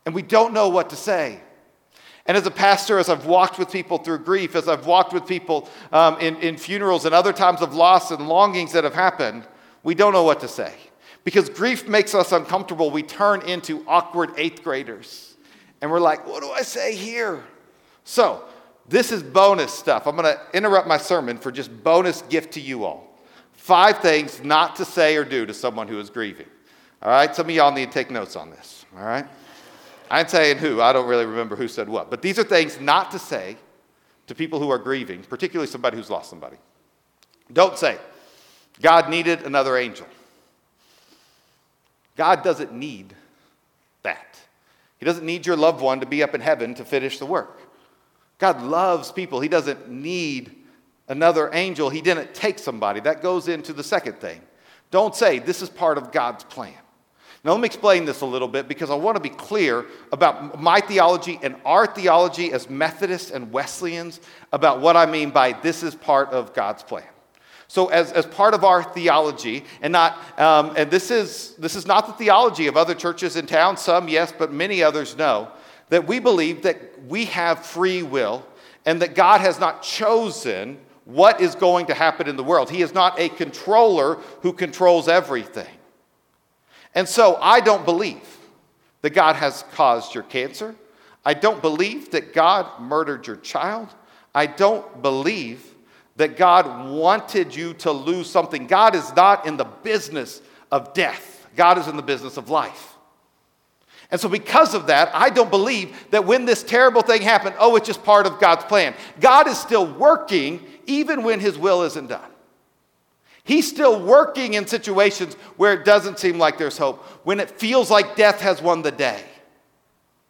and 0.05 0.15
we 0.15 0.23
don't 0.23 0.53
know 0.53 0.69
what 0.69 0.89
to 0.89 0.95
say. 0.95 1.41
And 2.25 2.35
as 2.35 2.47
a 2.47 2.51
pastor, 2.51 2.97
as 2.97 3.07
I've 3.07 3.27
walked 3.27 3.59
with 3.59 3.71
people 3.71 3.99
through 3.99 4.19
grief, 4.19 4.55
as 4.55 4.67
I've 4.67 4.87
walked 4.87 5.13
with 5.13 5.27
people 5.27 5.69
um, 5.91 6.19
in, 6.19 6.37
in 6.37 6.57
funerals 6.57 7.05
and 7.05 7.13
other 7.13 7.33
times 7.33 7.61
of 7.61 7.75
loss 7.75 8.09
and 8.09 8.27
longings 8.27 8.71
that 8.71 8.83
have 8.83 8.95
happened, 8.95 9.45
we 9.83 9.93
don't 9.93 10.13
know 10.13 10.23
what 10.23 10.39
to 10.39 10.47
say. 10.47 10.73
Because 11.23 11.49
grief 11.49 11.87
makes 11.87 12.15
us 12.15 12.31
uncomfortable, 12.31 12.89
we 12.89 13.03
turn 13.03 13.41
into 13.43 13.83
awkward 13.87 14.31
eighth 14.37 14.63
graders. 14.63 15.35
And 15.81 15.91
we're 15.91 15.99
like, 15.99 16.25
what 16.25 16.41
do 16.41 16.49
I 16.49 16.61
say 16.61 16.95
here? 16.95 17.43
So, 18.05 18.43
this 18.87 19.11
is 19.11 19.21
bonus 19.21 19.73
stuff. 19.73 20.07
I'm 20.07 20.15
going 20.15 20.35
to 20.35 20.39
interrupt 20.53 20.87
my 20.87 20.97
sermon 20.97 21.37
for 21.37 21.51
just 21.51 21.83
bonus 21.83 22.21
gift 22.23 22.53
to 22.53 22.61
you 22.61 22.85
all. 22.85 23.14
Five 23.65 23.97
things 23.97 24.43
not 24.43 24.75
to 24.75 24.85
say 24.85 25.15
or 25.15 25.25
do 25.25 25.43
to 25.47 25.51
someone 25.51 25.87
who 25.87 25.99
is 25.99 26.11
grieving. 26.11 26.45
All 27.01 27.09
right? 27.09 27.35
Some 27.35 27.47
of 27.47 27.55
y'all 27.55 27.71
need 27.71 27.87
to 27.87 27.91
take 27.91 28.11
notes 28.11 28.35
on 28.35 28.51
this. 28.51 28.85
All 28.95 29.03
right? 29.03 29.25
I 30.11 30.19
ain't 30.19 30.29
saying 30.29 30.59
who. 30.59 30.81
I 30.81 30.93
don't 30.93 31.07
really 31.07 31.25
remember 31.25 31.55
who 31.55 31.67
said 31.67 31.89
what. 31.89 32.11
But 32.11 32.21
these 32.21 32.37
are 32.37 32.43
things 32.43 32.79
not 32.79 33.09
to 33.09 33.17
say 33.17 33.57
to 34.27 34.35
people 34.35 34.59
who 34.59 34.69
are 34.69 34.77
grieving, 34.77 35.23
particularly 35.23 35.65
somebody 35.65 35.97
who's 35.97 36.11
lost 36.11 36.29
somebody. 36.29 36.57
Don't 37.53 37.75
say, 37.75 37.97
God 38.83 39.09
needed 39.09 39.41
another 39.41 39.77
angel. 39.77 40.05
God 42.17 42.43
doesn't 42.43 42.71
need 42.71 43.15
that. 44.03 44.39
He 44.99 45.07
doesn't 45.07 45.25
need 45.25 45.43
your 45.47 45.57
loved 45.57 45.81
one 45.81 46.01
to 46.01 46.05
be 46.05 46.21
up 46.21 46.35
in 46.35 46.41
heaven 46.41 46.75
to 46.75 46.85
finish 46.85 47.17
the 47.17 47.25
work. 47.25 47.59
God 48.37 48.61
loves 48.61 49.11
people. 49.11 49.39
He 49.39 49.49
doesn't 49.49 49.89
need 49.89 50.55
another 51.07 51.49
angel. 51.53 51.89
He 51.89 52.01
didn't 52.01 52.33
take 52.33 52.59
somebody. 52.59 52.99
That 52.99 53.21
goes 53.21 53.47
into 53.47 53.73
the 53.73 53.83
second 53.83 54.19
thing. 54.19 54.41
Don't 54.91 55.15
say, 55.15 55.39
this 55.39 55.61
is 55.61 55.69
part 55.69 55.97
of 55.97 56.11
God's 56.11 56.43
plan. 56.43 56.73
Now, 57.43 57.51
let 57.51 57.61
me 57.61 57.67
explain 57.67 58.05
this 58.05 58.21
a 58.21 58.25
little 58.25 58.47
bit 58.47 58.67
because 58.67 58.89
I 58.89 58.95
want 58.95 59.17
to 59.17 59.21
be 59.21 59.29
clear 59.29 59.85
about 60.11 60.59
my 60.59 60.79
theology 60.79 61.39
and 61.43 61.55
our 61.63 61.85
theology 61.85 62.51
as 62.51 62.69
Methodists 62.69 63.29
and 63.29 63.51
Wesleyans 63.51 64.19
about 64.51 64.81
what 64.81 64.97
I 64.97 65.05
mean 65.05 65.29
by 65.29 65.53
this 65.53 65.83
is 65.83 65.93
part 65.93 66.29
of 66.29 66.55
God's 66.55 66.81
plan. 66.81 67.03
So, 67.67 67.87
as, 67.87 68.11
as 68.11 68.25
part 68.25 68.53
of 68.53 68.63
our 68.63 68.83
theology, 68.83 69.65
and 69.81 69.91
not, 69.91 70.17
um, 70.39 70.73
and 70.75 70.89
this 70.89 71.11
is, 71.11 71.55
this 71.57 71.75
is 71.75 71.85
not 71.85 72.07
the 72.07 72.13
theology 72.13 72.67
of 72.67 72.77
other 72.77 72.95
churches 72.95 73.35
in 73.35 73.47
town, 73.47 73.77
some 73.77 74.07
yes, 74.07 74.33
but 74.35 74.51
many 74.51 74.81
others 74.81 75.15
no 75.17 75.51
that 75.89 76.07
we 76.07 76.19
believe 76.19 76.63
that 76.63 77.05
we 77.07 77.25
have 77.25 77.65
free 77.65 78.03
will 78.03 78.45
and 78.85 79.01
that 79.01 79.15
God 79.15 79.41
has 79.41 79.59
not 79.59 79.83
chosen 79.83 80.77
what 81.05 81.39
is 81.39 81.55
going 81.55 81.85
to 81.85 81.93
happen 81.93 82.27
in 82.27 82.35
the 82.35 82.43
world. 82.43 82.69
He 82.69 82.81
is 82.81 82.93
not 82.93 83.19
a 83.19 83.29
controller 83.29 84.15
who 84.41 84.51
controls 84.51 85.07
everything. 85.07 85.67
And 86.93 87.07
so 87.07 87.37
I 87.39 87.59
don't 87.59 87.85
believe 87.85 88.37
that 89.01 89.11
God 89.11 89.35
has 89.35 89.63
caused 89.73 90.15
your 90.15 90.23
cancer. 90.23 90.75
I 91.23 91.33
don't 91.33 91.61
believe 91.61 92.11
that 92.11 92.33
God 92.33 92.81
murdered 92.81 93.27
your 93.27 93.35
child. 93.37 93.89
I 94.33 94.47
don't 94.47 95.01
believe 95.01 95.63
that 96.15 96.37
God 96.37 96.89
wanted 96.89 97.55
you 97.55 97.73
to 97.75 97.91
lose 97.91 98.29
something. 98.29 98.67
God 98.67 98.95
is 98.95 99.15
not 99.15 99.45
in 99.45 99.57
the 99.57 99.65
business 99.65 100.41
of 100.71 100.93
death, 100.93 101.47
God 101.55 101.77
is 101.77 101.87
in 101.87 101.95
the 101.95 102.03
business 102.03 102.37
of 102.37 102.49
life. 102.49 102.94
And 104.15 104.21
so, 104.21 104.29
because 104.29 104.73
of 104.73 104.87
that, 104.87 105.11
I 105.13 105.29
don't 105.29 105.51
believe 105.51 105.93
that 106.11 106.23
when 106.23 106.45
this 106.45 106.63
terrible 106.63 107.01
thing 107.01 107.21
happened, 107.21 107.53
oh, 107.59 107.75
it's 107.75 107.85
just 107.85 108.01
part 108.01 108.25
of 108.25 108.39
God's 108.39 108.63
plan. 108.63 108.95
God 109.19 109.45
is 109.45 109.59
still 109.59 109.85
working 109.85 110.65
even 110.85 111.21
when 111.23 111.41
His 111.41 111.57
will 111.57 111.81
isn't 111.81 112.07
done. 112.07 112.31
He's 113.43 113.67
still 113.67 114.01
working 114.01 114.53
in 114.53 114.67
situations 114.67 115.33
where 115.57 115.73
it 115.73 115.83
doesn't 115.83 116.17
seem 116.17 116.37
like 116.37 116.57
there's 116.57 116.77
hope, 116.77 117.03
when 117.25 117.41
it 117.41 117.51
feels 117.59 117.91
like 117.91 118.15
death 118.15 118.39
has 118.39 118.61
won 118.61 118.83
the 118.83 118.91
day. 118.93 119.21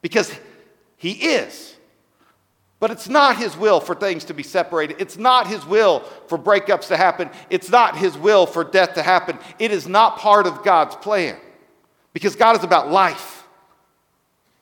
Because 0.02 0.34
He 0.98 1.12
is. 1.12 1.76
But 2.80 2.90
it's 2.90 3.08
not 3.08 3.38
His 3.38 3.56
will 3.56 3.80
for 3.80 3.94
things 3.94 4.26
to 4.26 4.34
be 4.34 4.42
separated. 4.42 5.00
It's 5.00 5.20
not 5.20 5.46
His 5.46 5.64
will 5.64 6.00
for 6.26 6.40
breakups 6.40 6.88
to 6.88 6.98
happen. 6.98 7.30
It's 7.52 7.70
not 7.70 7.96
His 7.96 8.18
will 8.18 8.48
for 8.48 8.64
death 8.64 8.96
to 8.96 9.04
happen. 9.04 9.38
It 9.60 9.70
is 9.70 9.88
not 9.88 10.18
part 10.18 10.48
of 10.48 10.64
God's 10.64 10.96
plan. 10.96 11.38
Because 12.14 12.36
God 12.36 12.58
is 12.58 12.64
about 12.64 12.90
life 12.90 13.35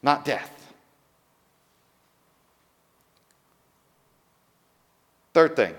not 0.04 0.26
death. 0.26 0.52
Third 5.34 5.56
thing, 5.56 5.74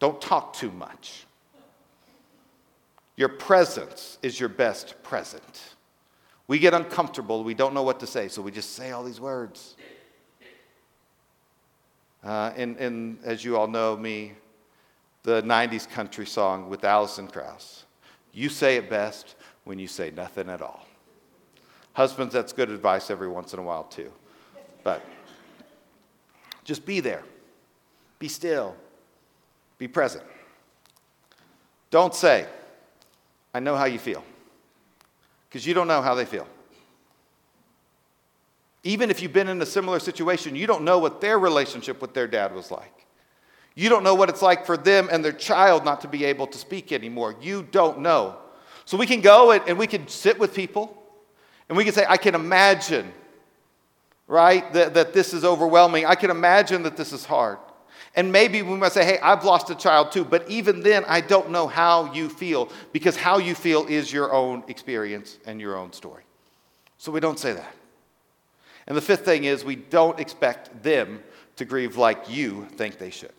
don't 0.00 0.20
talk 0.20 0.54
too 0.54 0.72
much. 0.72 1.26
Your 3.16 3.28
presence 3.28 4.18
is 4.22 4.40
your 4.40 4.48
best 4.48 5.00
present. 5.04 5.74
We 6.48 6.58
get 6.58 6.74
uncomfortable, 6.74 7.44
we 7.44 7.54
don't 7.54 7.74
know 7.74 7.82
what 7.84 8.00
to 8.00 8.06
say, 8.08 8.26
so 8.26 8.42
we 8.42 8.50
just 8.50 8.72
say 8.74 8.90
all 8.90 9.04
these 9.04 9.20
words. 9.20 9.76
Uh, 12.24 12.52
and, 12.56 12.76
and 12.78 13.18
as 13.24 13.44
you 13.44 13.56
all 13.56 13.68
know 13.68 13.96
me, 13.96 14.32
the 15.22 15.42
90s 15.42 15.88
country 15.88 16.26
song 16.26 16.68
with 16.68 16.84
Alison 16.84 17.28
Krauss. 17.28 17.84
You 18.32 18.48
say 18.48 18.76
it 18.76 18.90
best 18.90 19.36
when 19.64 19.78
you 19.78 19.86
say 19.86 20.10
nothing 20.10 20.48
at 20.48 20.62
all. 20.62 20.86
Husbands, 21.92 22.32
that's 22.32 22.52
good 22.52 22.70
advice 22.70 23.10
every 23.10 23.28
once 23.28 23.52
in 23.52 23.58
a 23.58 23.62
while, 23.62 23.84
too. 23.84 24.12
But 24.84 25.04
just 26.64 26.86
be 26.86 27.00
there, 27.00 27.22
be 28.18 28.28
still, 28.28 28.76
be 29.78 29.88
present. 29.88 30.24
Don't 31.90 32.14
say, 32.14 32.46
I 33.52 33.60
know 33.60 33.76
how 33.76 33.86
you 33.86 33.98
feel, 33.98 34.22
because 35.48 35.66
you 35.66 35.74
don't 35.74 35.88
know 35.88 36.00
how 36.00 36.14
they 36.14 36.24
feel. 36.24 36.46
Even 38.82 39.10
if 39.10 39.20
you've 39.20 39.32
been 39.32 39.48
in 39.48 39.60
a 39.60 39.66
similar 39.66 39.98
situation, 39.98 40.56
you 40.56 40.66
don't 40.66 40.84
know 40.84 40.98
what 40.98 41.20
their 41.20 41.38
relationship 41.38 42.00
with 42.00 42.14
their 42.14 42.26
dad 42.26 42.54
was 42.54 42.70
like. 42.70 43.06
You 43.74 43.88
don't 43.88 44.02
know 44.02 44.14
what 44.14 44.28
it's 44.28 44.42
like 44.42 44.64
for 44.64 44.76
them 44.76 45.08
and 45.10 45.24
their 45.24 45.32
child 45.32 45.84
not 45.84 46.00
to 46.02 46.08
be 46.08 46.24
able 46.24 46.46
to 46.46 46.58
speak 46.58 46.92
anymore. 46.92 47.36
You 47.40 47.62
don't 47.62 48.00
know. 48.00 48.36
So 48.84 48.96
we 48.96 49.06
can 49.06 49.20
go 49.20 49.52
and, 49.52 49.78
we 49.78 49.86
can 49.86 50.08
sit 50.08 50.38
with 50.38 50.54
people 50.54 50.99
and 51.70 51.76
we 51.76 51.84
can 51.84 51.94
say, 51.94 52.04
I 52.08 52.16
can 52.16 52.34
imagine, 52.34 53.12
right, 54.26 54.70
that, 54.72 54.94
that 54.94 55.12
this 55.12 55.32
is 55.32 55.44
overwhelming. 55.44 56.04
I 56.04 56.16
can 56.16 56.32
imagine 56.32 56.82
that 56.82 56.96
this 56.96 57.12
is 57.12 57.24
hard. 57.24 57.58
And 58.16 58.32
maybe 58.32 58.60
we 58.62 58.76
might 58.76 58.90
say, 58.90 59.04
hey, 59.04 59.20
I've 59.20 59.44
lost 59.44 59.70
a 59.70 59.76
child 59.76 60.10
too, 60.10 60.24
but 60.24 60.50
even 60.50 60.80
then, 60.80 61.04
I 61.06 61.20
don't 61.20 61.50
know 61.50 61.68
how 61.68 62.12
you 62.12 62.28
feel 62.28 62.70
because 62.92 63.16
how 63.16 63.38
you 63.38 63.54
feel 63.54 63.86
is 63.86 64.12
your 64.12 64.32
own 64.32 64.64
experience 64.66 65.38
and 65.46 65.60
your 65.60 65.76
own 65.76 65.92
story. 65.92 66.24
So 66.98 67.12
we 67.12 67.20
don't 67.20 67.38
say 67.38 67.52
that. 67.52 67.72
And 68.88 68.96
the 68.96 69.00
fifth 69.00 69.24
thing 69.24 69.44
is, 69.44 69.64
we 69.64 69.76
don't 69.76 70.18
expect 70.18 70.82
them 70.82 71.22
to 71.54 71.64
grieve 71.64 71.96
like 71.96 72.28
you 72.28 72.66
think 72.72 72.98
they 72.98 73.10
should. 73.10 73.32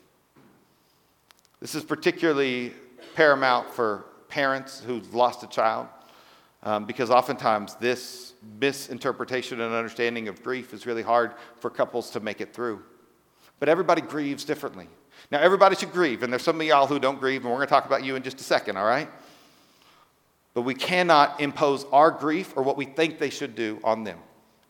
This 1.60 1.76
is 1.76 1.84
particularly 1.84 2.72
paramount 3.14 3.74
for 3.74 4.06
parents 4.30 4.82
who've 4.88 5.14
lost 5.14 5.44
a 5.44 5.48
child. 5.48 5.88
Um, 6.64 6.86
because 6.86 7.10
oftentimes 7.10 7.76
this 7.76 8.34
misinterpretation 8.60 9.62
and 9.62 9.74
understanding 9.74 10.28
of 10.28 10.44
grief 10.44 10.74
is 10.74 10.86
really 10.86 11.02
hard 11.02 11.34
for 11.60 11.70
couples 11.70 12.12
to 12.12 12.20
make 12.20 12.40
it 12.40 12.54
through. 12.54 12.84
But 13.60 13.68
everybody 13.68 14.02
grieves 14.02 14.44
differently. 14.44 14.88
Now, 15.32 15.40
everybody 15.40 15.76
should 15.76 15.92
grieve, 15.92 16.24
and 16.24 16.32
there's 16.32 16.44
some 16.44 16.60
of 16.60 16.66
y'all 16.66 16.88
who 16.88 17.00
don't 17.00 17.20
grieve, 17.20 17.42
and 17.42 17.52
we're 17.52 17.58
going 17.58 17.68
to 17.68 17.72
talk 17.72 17.86
about 17.86 18.04
you 18.04 18.16
in 18.16 18.24
just 18.24 18.40
a 18.40 18.44
second, 18.44 18.78
all 18.78 18.86
right? 18.86 19.08
But 20.54 20.62
we 20.62 20.74
cannot 20.74 21.40
impose 21.40 21.86
our 21.92 22.12
grief 22.12 22.54
or 22.56 22.64
what 22.64 22.78
we 22.78 22.86
think 22.86 23.20
they 23.20 23.30
should 23.30 23.56
do 23.56 23.80
on 23.84 24.04
them. 24.04 24.18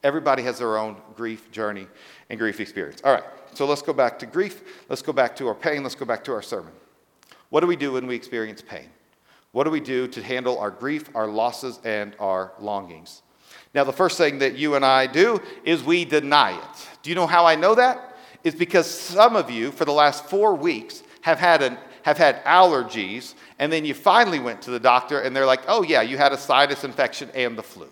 Everybody 0.03 0.43
has 0.43 0.60
their 0.60 0.77
own 0.77 0.98
grief 1.15 1.51
journey 1.51 1.88
and 2.29 2.39
grief 2.39 2.60
experience. 2.60 3.01
All 3.03 3.13
right, 3.13 3.24
so 3.53 3.65
let's 3.65 3.81
go 3.81 3.93
back 3.93 4.19
to 4.19 4.25
grief. 4.25 4.86
Let's 4.89 5.01
go 5.01 5.13
back 5.13 5.36
to 5.38 5.48
our 5.48 5.55
pain. 5.55 5.83
Let's 5.83 5.95
go 5.95 6.05
back 6.05 6.24
to 6.25 6.33
our 6.33 6.41
sermon. 6.41 6.74
What 7.50 7.62
do 7.62 7.67
we 7.67 7.75
do 7.75 7.93
when 7.93 8.07
we 8.07 8.15
experience 8.15 8.62
pain? 8.62 8.89
What 9.51 9.65
do 9.65 9.70
we 9.70 9.81
do 9.81 10.08
to 10.08 10.24
handle 10.24 10.58
our 10.60 10.72
grief, 10.72 11.10
our 11.13 11.27
losses, 11.27 11.79
and 11.84 12.15
our 12.20 12.53
longings? 12.60 13.22
Now, 13.74 13.84
the 13.84 13.93
first 13.93 14.17
thing 14.17 14.39
that 14.39 14.55
you 14.55 14.75
and 14.75 14.86
I 14.86 15.08
do 15.08 15.41
is 15.63 15.84
we 15.84 16.05
deny 16.05 16.58
it. 16.58 16.88
Do 17.01 17.10
you 17.10 17.15
know 17.15 17.27
how 17.27 17.46
I 17.46 17.55
know 17.55 17.75
that? 17.75 18.17
It's 18.43 18.55
because 18.55 18.89
some 18.89 19.36
of 19.36 19.50
you, 19.50 19.72
for 19.72 19.86
the 19.86 19.91
last 19.91 20.25
four 20.25 20.55
weeks, 20.55 21.03
have 21.22 21.38
had, 21.39 21.62
an, 21.62 21.77
have 22.03 22.17
had 22.17 22.43
allergies, 22.46 23.36
and 23.60 23.72
then 23.72 23.86
you 23.86 23.93
finally 23.93 24.39
went 24.39 24.62
to 24.63 24.72
the 24.72 24.79
doctor, 24.79 25.22
and 25.22 25.36
they're 25.36 25.46
like, 25.46 25.62
oh, 25.67 25.84
yeah, 25.84 26.01
you 26.01 26.17
had 26.17 26.31
a 26.31 26.38
sinus 26.38 26.84
infection 26.84 27.29
and 27.34 27.58
the 27.58 27.63
flu. 27.63 27.89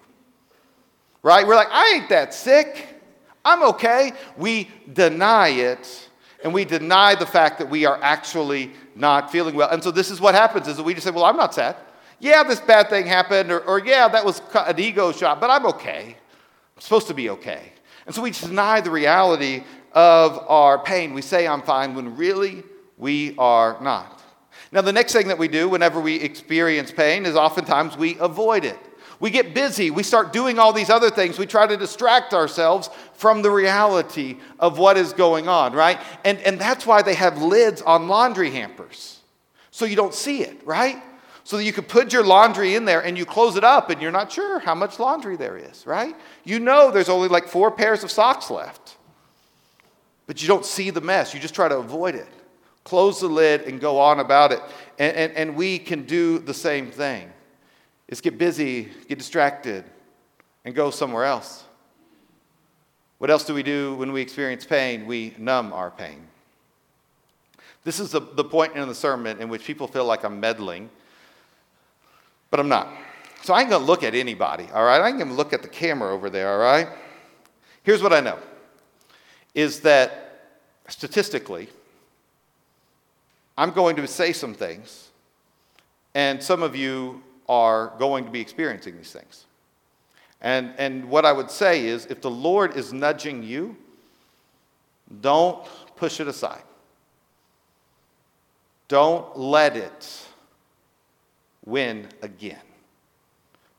Right? 1.22 1.46
We're 1.46 1.56
like, 1.56 1.72
I 1.72 1.96
ain't 1.96 2.10
that 2.10 2.34
sick. 2.34 3.02
I'm 3.44 3.64
okay. 3.64 4.14
We 4.38 4.70
deny 4.92 5.50
it, 5.50 6.10
and 6.44 6.54
we 6.54 6.66
deny 6.66 7.16
the 7.16 7.26
fact 7.26 7.60
that 7.60 7.70
we 7.70 7.86
are 7.86 8.00
actually 8.02 8.72
not 9.00 9.32
feeling 9.32 9.56
well. 9.56 9.70
And 9.70 9.84
so 9.84 9.92
this 9.92 10.12
is 10.12 10.20
what 10.20 10.36
happens 10.36 10.68
is 10.68 10.78
that 10.78 10.84
we 10.84 10.94
just 10.94 11.06
say, 11.06 11.12
well, 11.12 11.26
I'm 11.26 11.38
not 11.38 11.54
sad. 11.54 11.78
Yeah, 12.20 12.44
this 12.44 12.60
bad 12.60 12.90
thing 12.90 13.08
happened, 13.08 13.50
or, 13.52 13.62
or 13.62 13.80
yeah, 13.80 14.08
that 14.10 14.26
was 14.26 14.42
an 14.54 14.78
ego 14.78 15.12
shot, 15.12 15.40
but 15.40 15.50
I'm 15.50 15.66
okay. 15.68 16.18
I'm 16.76 16.82
supposed 16.82 17.08
to 17.08 17.14
be 17.14 17.30
okay. 17.30 17.72
And 18.06 18.14
so 18.14 18.22
we 18.22 18.32
deny 18.32 18.82
the 18.82 18.92
reality 18.92 19.64
of 19.94 20.46
our 20.50 20.80
pain. 20.80 21.14
We 21.14 21.22
say, 21.22 21.48
I'm 21.48 21.62
fine, 21.62 21.96
when 21.96 22.18
really 22.18 22.64
we 22.98 23.36
are 23.38 23.78
not. 23.82 24.22
Now, 24.72 24.82
the 24.82 24.94
next 24.94 25.14
thing 25.14 25.30
that 25.30 25.38
we 25.38 25.48
do 25.48 25.70
whenever 25.70 26.00
we 26.00 26.16
experience 26.16 26.92
pain 26.92 27.26
is 27.26 27.36
oftentimes 27.36 27.98
we 27.98 28.18
avoid 28.20 28.66
it. 28.66 28.78
We 29.20 29.32
get 29.32 29.54
busy. 29.54 29.92
We 29.92 30.04
start 30.04 30.32
doing 30.32 30.60
all 30.60 30.72
these 30.72 30.90
other 30.90 31.10
things. 31.10 31.38
We 31.38 31.46
try 31.46 31.68
to 31.68 31.76
distract 31.76 32.34
ourselves 32.34 32.90
from 33.14 33.42
the 33.42 33.52
reality 33.52 34.38
of 34.60 34.78
what 34.78 34.98
is 34.98 35.12
going 35.12 35.50
on, 35.50 35.74
right? 35.74 36.00
And, 36.24 36.40
and 36.40 36.60
that's 36.60 36.86
why 36.86 37.02
they 37.02 37.16
have 37.16 37.42
lids 37.42 37.82
on 37.82 38.08
laundry 38.08 38.50
hampers. 38.50 39.20
So 39.72 39.86
you 39.86 39.98
don't 39.98 40.14
see 40.14 40.42
it, 40.42 40.66
right? 40.66 41.04
So 41.44 41.58
that 41.58 41.66
you 41.66 41.74
can 41.74 41.84
put 41.84 42.14
your 42.14 42.24
laundry 42.24 42.76
in 42.76 42.86
there 42.86 43.02
and 43.04 43.18
you 43.18 43.26
close 43.26 43.58
it 43.58 43.64
up 43.64 43.90
and 43.90 44.02
you're 44.02 44.12
not 44.12 44.32
sure 44.32 44.60
how 44.60 44.76
much 44.76 45.00
laundry 45.00 45.36
there 45.36 45.58
is, 45.58 45.86
right? 45.86 46.16
You 46.46 46.60
know 46.60 46.90
there's 46.90 47.10
only 47.10 47.28
like 47.28 47.48
four 47.48 47.72
pairs 47.72 48.04
of 48.04 48.12
socks 48.12 48.50
left. 48.50 48.96
But 50.28 50.42
you 50.42 50.48
don't 50.48 50.66
see 50.66 50.92
the 50.92 51.02
mess. 51.02 51.34
You 51.34 51.40
just 51.40 51.56
try 51.56 51.68
to 51.68 51.78
avoid 51.78 52.16
it. 52.16 52.28
Close 52.86 53.20
the 53.20 53.28
lid 53.28 53.64
and 53.64 53.82
go 53.82 54.00
on 54.00 54.20
about 54.20 54.52
it. 54.52 54.62
And, 54.98 55.16
and, 55.16 55.34
and 55.34 55.56
we 55.56 55.80
can 55.80 56.04
do 56.04 56.40
the 56.40 56.54
same 56.54 56.92
thing 56.92 57.32
is 58.10 58.22
get 58.22 58.38
busy, 58.38 58.90
get 59.08 59.18
distracted, 59.18 59.86
and 60.66 60.76
go 60.76 60.90
somewhere 60.90 61.24
else. 61.24 61.64
What 63.20 63.30
else 63.30 63.46
do 63.46 63.54
we 63.54 63.64
do 63.64 63.96
when 63.96 64.12
we 64.12 64.22
experience 64.22 64.66
pain? 64.66 65.06
We 65.06 65.36
numb 65.38 65.72
our 65.72 65.92
pain. 65.92 66.28
This 67.84 68.00
is 68.00 68.12
the, 68.12 68.20
the 68.20 68.44
point 68.44 68.76
in 68.76 68.88
the 68.88 68.96
sermon 68.96 69.42
in 69.42 69.48
which 69.48 69.64
people 69.64 69.88
feel 69.88 70.06
like 70.06 70.24
I'm 70.24 70.40
meddling, 70.40 70.90
but 72.50 72.60
I'm 72.60 72.68
not. 72.68 72.90
So 73.44 73.54
I 73.54 73.62
ain't 73.62 73.70
gonna 73.70 73.86
look 73.86 74.04
at 74.04 74.16
anybody, 74.16 74.68
all 74.74 74.84
right? 74.84 75.00
I 75.00 75.08
ain't 75.08 75.20
gonna 75.20 75.34
look 75.34 75.54
at 75.54 75.62
the 75.62 75.70
camera 75.70 76.14
over 76.14 76.30
there, 76.30 76.52
all 76.52 76.60
right? 76.60 76.88
Here's 77.84 78.04
what 78.04 78.12
I 78.12 78.20
know 78.20 78.40
is 79.56 79.82
that 79.82 80.50
statistically, 80.88 81.70
I'm 83.58 83.72
going 83.72 83.96
to 83.96 84.08
say 84.08 84.32
some 84.32 84.54
things, 84.54 85.10
and 86.14 86.42
some 86.42 86.64
of 86.64 86.76
you 86.76 87.24
are 87.50 87.94
going 87.98 88.24
to 88.24 88.32
be 88.32 88.40
experiencing 88.40 88.96
these 88.96 89.12
things. 89.12 89.46
And, 90.40 90.74
and 90.78 91.10
what 91.10 91.26
I 91.26 91.34
would 91.34 91.52
say 91.52 91.86
is 91.86 92.06
if 92.06 92.22
the 92.22 92.32
Lord 92.32 92.78
is 92.78 92.94
nudging 92.94 93.44
you, 93.44 93.76
don't 95.22 95.68
push 95.96 96.20
it 96.20 96.28
aside. 96.28 96.62
Don't 98.88 99.38
let 99.38 99.76
it 99.76 100.28
win 101.66 102.08
again. 102.22 102.62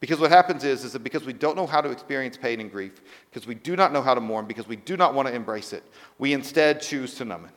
Because 0.01 0.19
what 0.19 0.31
happens 0.31 0.65
is, 0.65 0.85
is 0.85 0.93
that 0.93 1.05
because 1.05 1.25
we 1.25 1.33
don't 1.33 1.57
know 1.57 1.67
how 1.67 1.81
to 1.81 1.91
experience 1.91 2.37
pain 2.37 2.61
and 2.61 2.71
grief, 2.73 3.03
because 3.31 3.47
we 3.47 3.55
do 3.55 3.77
not 3.77 3.93
know 3.93 4.03
how 4.03 4.15
to 4.15 4.21
mourn, 4.21 4.47
because 4.47 4.67
we 4.67 4.77
do 4.77 4.97
not 4.97 5.15
want 5.15 5.29
to 5.29 5.35
embrace 5.35 5.73
it, 5.73 5.85
we 6.19 6.33
instead 6.33 6.81
choose 6.81 7.15
to 7.17 7.25
numb 7.25 7.45
it. 7.45 7.51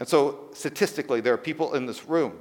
And 0.00 0.08
so, 0.08 0.48
statistically, 0.52 1.20
there 1.20 1.34
are 1.34 1.38
people 1.38 1.74
in 1.74 1.86
this 1.86 2.06
room 2.06 2.38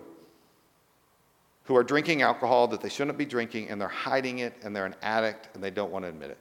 who 1.67 1.75
are 1.75 1.84
drinking 1.84 2.21
alcohol 2.21 2.65
that 2.69 2.80
they 2.80 2.88
shouldn't 2.88 3.17
be 3.17 3.25
drinking 3.25 3.69
and 3.69 3.80
they're 3.80 3.89
hiding 3.89 4.39
it 4.39 4.53
and 4.63 4.73
they're 4.73 4.86
an 4.86 4.95
addict 5.01 5.49
and 5.53 5.62
they 5.62 5.69
don't 5.69 5.91
want 5.91 6.06
to 6.06 6.10
admit 6.10 6.32
it. 6.32 6.38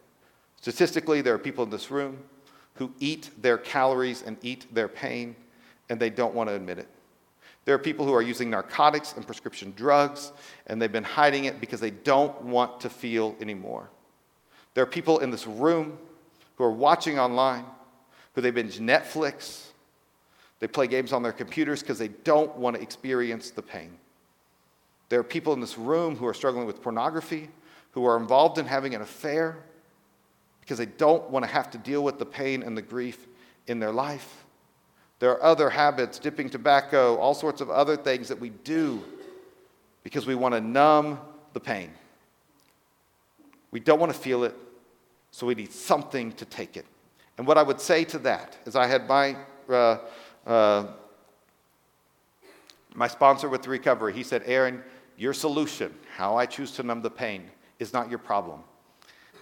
Statistically, 0.61 1.21
there 1.21 1.35
are 1.35 1.39
people 1.39 1.65
in 1.65 1.71
this 1.71 1.91
room 1.91 2.19
who 2.75 2.93
eat 3.01 3.31
their 3.43 3.59
calories 3.59 4.23
and 4.23 4.37
eat 4.43 4.73
their 4.73 4.87
pain 4.87 5.35
and 5.89 5.99
they 5.99 6.11
don't 6.11 6.33
want 6.33 6.49
to 6.49 6.55
admit 6.55 6.79
it. 6.79 6.87
There 7.65 7.75
are 7.75 7.79
people 7.79 8.07
who 8.07 8.15
are 8.15 8.23
using 8.23 8.49
narcotics 8.51 9.15
and 9.17 9.27
prescription 9.27 9.73
drugs 9.77 10.31
and 10.69 10.81
they've 10.81 10.93
been 10.93 11.03
hiding 11.03 11.47
it 11.47 11.61
because 11.61 11.81
they 11.81 11.91
don't 11.91 12.41
want 12.43 12.81
to 12.83 12.89
feel 12.89 13.35
anymore. 13.41 13.91
There 14.75 14.85
are 14.85 14.87
people 14.87 15.19
in 15.19 15.33
this 15.33 15.45
room 15.45 15.99
who 16.55 16.63
are 16.63 16.71
watching 16.71 17.19
online, 17.19 17.65
who 18.35 18.43
they 18.43 18.53
binge 18.53 18.79
Netflix, 18.79 19.71
they 20.61 20.69
play 20.69 20.87
games 20.87 21.13
on 21.13 21.25
their 21.25 21.33
computers 21.33 21.81
because 21.81 21.99
they 21.99 22.09
don't 22.09 22.55
want 22.57 22.77
to 22.77 22.83
experience 22.83 23.51
the 23.51 23.63
pain. 23.63 23.99
There 25.09 25.21
are 25.21 25.25
people 25.25 25.53
in 25.53 25.61
this 25.61 25.79
room 25.79 26.17
who 26.17 26.27
are 26.27 26.35
struggling 26.35 26.67
with 26.67 26.83
pornography, 26.83 27.49
who 27.93 28.05
are 28.07 28.17
involved 28.17 28.59
in 28.59 28.67
having 28.67 28.95
an 28.95 29.03
affair 29.03 29.59
because 30.61 30.79
they 30.79 30.87
don't 30.87 31.31
want 31.31 31.45
to 31.45 31.51
have 31.51 31.71
to 31.71 31.79
deal 31.79 32.03
with 32.03 32.19
the 32.19 32.27
pain 32.27 32.63
and 32.63 32.77
the 32.77 32.83
grief 32.83 33.27
in 33.69 33.79
their 33.79 33.93
life. 33.93 34.45
There 35.19 35.31
are 35.31 35.43
other 35.43 35.71
habits, 35.71 36.19
dipping 36.19 36.51
tobacco, 36.51 37.17
all 37.17 37.35
sorts 37.35 37.61
of 37.61 37.71
other 37.71 37.97
things 37.97 38.29
that 38.29 38.39
we 38.39 38.51
do 38.51 39.03
because 40.03 40.27
we 40.27 40.35
want 40.35 40.55
to 40.55 40.61
numb 40.61 41.21
the 41.53 41.61
pain. 41.61 41.91
We 43.71 43.81
don't 43.81 43.99
want 43.99 44.13
to 44.13 44.19
feel 44.19 44.45
it, 44.45 44.55
so 45.31 45.47
we 45.47 45.55
need 45.55 45.73
something 45.73 46.33
to 46.33 46.45
take 46.45 46.77
it. 46.77 46.85
And 47.39 47.47
what 47.47 47.59
I 47.59 47.63
would 47.63 47.81
say 47.81 48.05
to 48.05 48.19
that 48.21 48.57
is 48.67 48.77
I 48.77 48.87
had 48.87 49.09
my 49.09 49.37
uh, 49.69 49.99
uh, 50.47 50.87
my 52.97 53.09
sponsor 53.09 53.49
with 53.49 53.63
the 53.63 53.69
recovery, 53.69 54.15
he 54.15 54.23
said, 54.23 54.43
Aaron, 54.47 54.83
your 55.17 55.33
solution, 55.33 55.95
how 56.15 56.37
I 56.37 56.47
choose 56.47 56.73
to 56.73 56.83
numb 56.83 57.03
the 57.03 57.11
pain, 57.11 57.51
is 57.79 57.93
not 57.93 58.11
your 58.11 58.19
problem. 58.19 58.61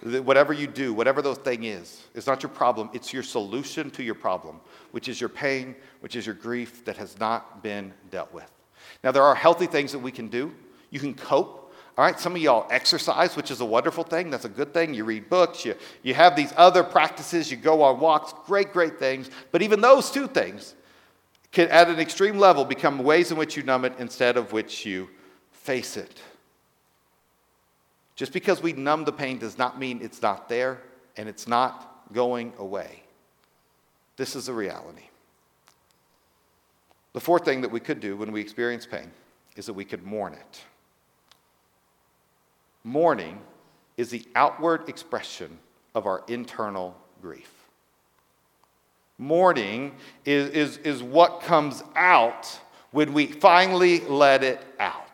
Whatever 0.01 0.53
you 0.53 0.67
do, 0.67 0.93
whatever 0.93 1.21
those 1.21 1.37
thing 1.37 1.63
is, 1.63 2.03
is 2.13 2.27
not 2.27 2.43
your 2.43 2.49
problem. 2.49 2.89
It's 2.93 3.13
your 3.13 3.23
solution 3.23 3.89
to 3.91 4.03
your 4.03 4.15
problem, 4.15 4.59
which 4.91 5.07
is 5.07 5.19
your 5.19 5.29
pain, 5.29 5.75
which 6.01 6.15
is 6.15 6.25
your 6.25 6.35
grief 6.35 6.85
that 6.85 6.97
has 6.97 7.19
not 7.19 7.63
been 7.63 7.93
dealt 8.11 8.33
with. 8.33 8.51
Now, 9.03 9.11
there 9.11 9.23
are 9.23 9.35
healthy 9.35 9.65
things 9.65 9.91
that 9.93 9.99
we 9.99 10.11
can 10.11 10.27
do. 10.27 10.53
You 10.91 10.99
can 10.99 11.13
cope. 11.13 11.73
All 11.97 12.05
right, 12.05 12.19
some 12.19 12.35
of 12.35 12.41
y'all 12.41 12.67
exercise, 12.69 13.37
which 13.37 13.51
is 13.51 13.61
a 13.61 13.65
wonderful 13.65 14.03
thing. 14.03 14.29
That's 14.29 14.45
a 14.45 14.49
good 14.49 14.73
thing. 14.73 14.93
You 14.93 15.05
read 15.05 15.29
books, 15.29 15.63
you, 15.63 15.75
you 16.03 16.13
have 16.13 16.35
these 16.35 16.53
other 16.57 16.83
practices, 16.83 17.49
you 17.49 17.55
go 17.55 17.81
on 17.81 18.01
walks, 18.01 18.33
great, 18.45 18.73
great 18.73 18.99
things. 18.99 19.29
But 19.51 19.61
even 19.61 19.79
those 19.79 20.11
two 20.11 20.27
things 20.27 20.75
can, 21.51 21.69
at 21.69 21.87
an 21.87 21.99
extreme 21.99 22.37
level, 22.37 22.65
become 22.65 22.99
ways 22.99 23.31
in 23.31 23.37
which 23.37 23.55
you 23.55 23.63
numb 23.63 23.85
it 23.85 23.93
instead 23.97 24.35
of 24.35 24.51
which 24.51 24.85
you 24.85 25.09
face 25.65 25.97
it. 25.97 26.21
Just 28.15 28.31
because 28.31 28.61
we 28.61 28.71
numb 28.71 29.03
the 29.03 29.11
pain 29.11 29.39
does 29.39 29.57
not 29.57 29.79
mean 29.79 29.99
it's 30.01 30.21
not 30.21 30.47
there 30.47 30.79
and 31.17 31.27
it's 31.27 31.47
not 31.47 32.13
going 32.13 32.53
away. 32.59 33.03
This 34.15 34.35
is 34.35 34.47
a 34.47 34.53
reality. 34.53 35.09
The 37.13 37.19
fourth 37.19 37.43
thing 37.43 37.61
that 37.61 37.71
we 37.71 37.79
could 37.79 37.99
do 37.99 38.15
when 38.15 38.31
we 38.31 38.41
experience 38.41 38.85
pain 38.85 39.11
is 39.55 39.65
that 39.65 39.73
we 39.73 39.85
could 39.85 40.03
mourn 40.03 40.33
it. 40.33 40.61
Mourning 42.83 43.41
is 43.97 44.09
the 44.09 44.25
outward 44.35 44.87
expression 44.87 45.57
of 45.95 46.05
our 46.05 46.23
internal 46.27 46.95
grief. 47.21 47.51
Mourning 49.17 49.95
is, 50.25 50.49
is, 50.49 50.77
is 50.77 51.01
what 51.01 51.41
comes 51.41 51.83
out 51.95 52.59
when 52.91 53.13
we 53.13 53.27
finally 53.27 54.01
let 54.01 54.43
it 54.43 54.61
out. 54.79 55.04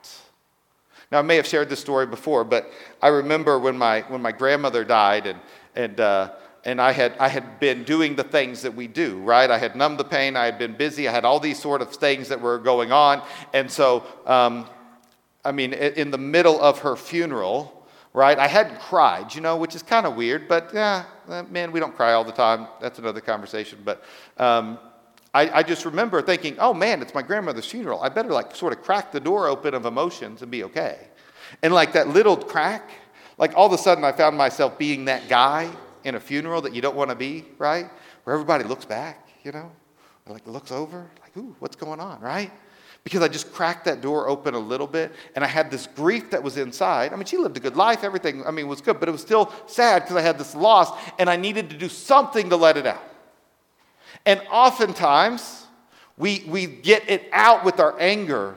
Now, 1.12 1.20
I 1.20 1.22
may 1.24 1.36
have 1.36 1.46
shared 1.48 1.70
this 1.70 1.80
story 1.80 2.06
before, 2.06 2.44
but 2.46 2.72
I 3.02 3.10
remember 3.10 3.60
when 3.60 3.78
my, 3.78 4.02
when 4.08 4.22
my 4.22 4.32
grandmother 4.32 4.86
died 4.86 5.28
and, 5.28 5.40
and, 5.76 6.00
uh, 6.00 6.32
and 6.64 6.80
I, 6.80 6.94
had, 6.94 7.18
I 7.20 7.28
had 7.28 7.60
been 7.60 7.84
doing 7.84 8.16
the 8.16 8.24
things 8.24 8.62
that 8.62 8.74
we 8.74 8.88
do, 8.88 9.20
right? 9.20 9.50
I 9.52 9.58
had 9.58 9.76
numbed 9.76 9.98
the 9.98 10.06
pain, 10.06 10.38
I 10.38 10.46
had 10.46 10.58
been 10.58 10.74
busy, 10.74 11.10
I 11.10 11.12
had 11.12 11.26
all 11.26 11.40
these 11.40 11.60
sort 11.60 11.82
of 11.82 11.94
things 11.94 12.30
that 12.30 12.40
were 12.40 12.60
going 12.60 12.94
on. 12.94 13.24
And 13.54 13.70
so, 13.70 14.06
um, 14.26 14.70
I 15.44 15.52
mean, 15.52 15.74
in 15.74 16.12
the 16.12 16.18
middle 16.18 16.62
of 16.62 16.80
her 16.80 16.96
funeral, 16.96 17.86
right, 18.14 18.38
I 18.38 18.48
hadn't 18.48 18.80
cried, 18.80 19.34
you 19.36 19.42
know, 19.42 19.58
which 19.58 19.76
is 19.76 19.84
kind 19.84 20.06
of 20.06 20.16
weird, 20.16 20.48
but 20.48 20.72
yeah, 20.74 21.04
man, 21.50 21.74
we 21.74 21.80
don't 21.80 21.96
cry 21.96 22.14
all 22.14 22.24
the 22.24 22.32
time. 22.32 22.68
That's 22.80 23.00
another 23.00 23.22
conversation. 23.22 23.80
But 23.84 24.04
um, 24.38 24.78
I, 25.34 25.60
I 25.60 25.64
just 25.64 25.86
remember 25.86 26.22
thinking, 26.22 26.58
oh 26.60 26.74
man, 26.74 27.02
it's 27.02 27.14
my 27.14 27.22
grandmother's 27.22 27.66
funeral. 27.66 28.02
I 28.02 28.10
better 28.10 28.32
like 28.32 28.56
sort 28.56 28.74
of 28.74 28.84
crack 28.84 29.12
the 29.12 29.20
door 29.20 29.48
open 29.48 29.74
of 29.74 29.86
emotions 29.86 30.42
and 30.42 30.52
be 30.52 30.64
okay. 30.66 31.08
And 31.62 31.74
like 31.74 31.94
that 31.94 32.10
little 32.10 32.36
crack, 32.36 32.90
like 33.38 33.56
all 33.56 33.68
of 33.68 33.74
a 33.74 33.78
sudden 33.78 34.04
I 34.04 34.12
found 34.12 34.38
myself 34.38 34.78
being 34.78 35.06
that 35.06 35.30
guy 35.30 35.70
in 36.04 36.16
a 36.16 36.20
funeral 36.20 36.62
that 36.62 36.74
you 36.74 36.82
don't 36.82 36.96
want 36.96 37.12
to 37.12 37.16
be, 37.16 37.46
right? 37.58 37.86
Where 38.24 38.34
everybody 38.34 38.66
looks 38.66 38.86
back, 38.86 39.30
you 39.44 39.52
know, 39.52 39.72
like 40.28 40.46
looks 40.48 40.72
over, 40.72 41.10
like, 41.22 41.36
ooh, 41.38 41.56
what's 41.60 41.76
going 41.76 42.00
on, 42.00 42.20
right? 42.20 42.52
Because 43.04 43.22
I 43.22 43.30
just 43.30 43.54
cracked 43.54 43.86
that 43.86 44.02
door 44.02 44.28
open 44.28 44.54
a 44.54 44.60
little 44.60 44.86
bit 44.86 45.14
and 45.36 45.46
I 45.46 45.48
had 45.48 45.72
this 45.72 45.88
grief 45.88 46.30
that 46.32 46.44
was 46.44 46.58
inside. 46.58 47.14
I 47.14 47.16
mean, 47.16 47.26
she 47.26 47.38
lived 47.38 47.56
a 47.56 47.62
good 47.62 47.78
life, 47.78 48.04
everything, 48.04 48.46
I 48.46 48.52
mean, 48.52 48.68
was 48.68 48.82
good, 48.82 49.00
but 49.00 49.08
it 49.08 49.12
was 49.14 49.22
still 49.22 49.52
sad 49.66 50.04
because 50.04 50.18
I 50.18 50.22
had 50.22 50.38
this 50.38 50.56
loss 50.56 50.92
and 51.18 51.30
I 51.30 51.38
needed 51.38 51.70
to 51.70 51.78
do 51.78 51.88
something 51.88 52.50
to 52.50 52.58
let 52.58 52.76
it 52.76 52.86
out. 52.86 53.02
And 54.26 54.42
oftentimes, 54.52 55.66
we, 56.18 56.44
we 56.48 56.68
get 56.68 57.10
it 57.10 57.28
out 57.32 57.66
with 57.66 57.80
our 57.80 58.00
anger. 58.00 58.56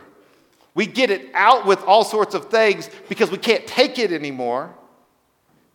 We 0.75 0.87
get 0.87 1.11
it 1.11 1.31
out 1.35 1.67
with 1.67 1.83
all 1.85 2.05
sorts 2.05 2.35
of 2.35 2.51
things 2.51 2.91
because 3.09 3.31
we 3.31 3.39
can't 3.39 3.67
take 3.67 3.99
it 3.99 4.13
anymore. 4.13 4.75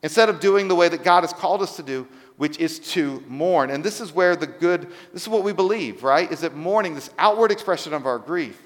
Instead 0.03 0.29
of 0.29 0.39
doing 0.39 0.67
the 0.67 0.75
way 0.75 0.87
that 0.87 1.03
God 1.03 1.21
has 1.21 1.33
called 1.33 1.61
us 1.61 1.75
to 1.77 1.83
do, 1.83 2.07
which 2.37 2.57
is 2.57 2.79
to 2.79 3.21
mourn. 3.27 3.69
And 3.69 3.83
this 3.83 3.99
is 3.99 4.13
where 4.13 4.35
the 4.35 4.47
good, 4.47 4.87
this 5.11 5.23
is 5.23 5.27
what 5.27 5.43
we 5.43 5.51
believe, 5.51 6.03
right? 6.03 6.31
Is 6.31 6.41
that 6.41 6.55
mourning, 6.55 6.95
this 6.95 7.09
outward 7.17 7.51
expression 7.51 7.93
of 7.93 8.05
our 8.05 8.17
grief, 8.17 8.61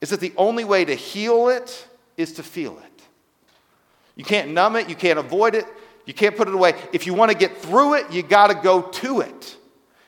is 0.00 0.10
that 0.10 0.20
the 0.20 0.32
only 0.36 0.64
way 0.64 0.84
to 0.84 0.94
heal 0.94 1.48
it 1.48 1.88
is 2.16 2.34
to 2.34 2.42
feel 2.42 2.78
it. 2.78 3.02
You 4.14 4.24
can't 4.24 4.50
numb 4.50 4.76
it, 4.76 4.88
you 4.88 4.94
can't 4.94 5.18
avoid 5.18 5.54
it, 5.54 5.64
you 6.06 6.14
can't 6.14 6.36
put 6.36 6.46
it 6.46 6.54
away. 6.54 6.74
If 6.92 7.06
you 7.06 7.14
want 7.14 7.32
to 7.32 7.36
get 7.36 7.56
through 7.56 7.94
it, 7.94 8.12
you 8.12 8.22
got 8.22 8.48
to 8.48 8.54
go 8.54 8.82
to 8.82 9.20
it. 9.22 9.56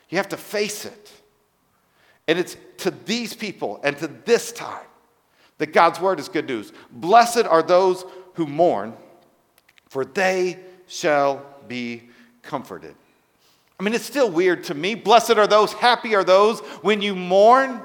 You 0.09 0.17
have 0.17 0.29
to 0.29 0.37
face 0.37 0.85
it. 0.85 1.11
And 2.27 2.39
it's 2.39 2.57
to 2.77 2.91
these 2.91 3.33
people 3.33 3.79
and 3.83 3.97
to 3.97 4.07
this 4.07 4.51
time 4.51 4.85
that 5.57 5.73
God's 5.73 5.99
word 5.99 6.19
is 6.19 6.27
good 6.27 6.47
news. 6.47 6.71
Blessed 6.91 7.45
are 7.45 7.63
those 7.63 8.03
who 8.33 8.45
mourn, 8.45 8.93
for 9.89 10.05
they 10.05 10.59
shall 10.87 11.45
be 11.67 12.09
comforted. 12.41 12.95
I 13.79 13.83
mean, 13.83 13.93
it's 13.93 14.05
still 14.05 14.29
weird 14.29 14.63
to 14.65 14.73
me. 14.73 14.95
Blessed 14.95 15.31
are 15.31 15.47
those, 15.47 15.73
happy 15.73 16.15
are 16.15 16.23
those 16.23 16.59
when 16.81 17.01
you 17.01 17.15
mourn. 17.15 17.81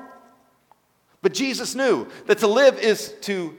But 1.22 1.35
Jesus 1.35 1.74
knew 1.74 2.06
that 2.26 2.38
to 2.38 2.46
live 2.46 2.78
is 2.78 3.12
to 3.22 3.56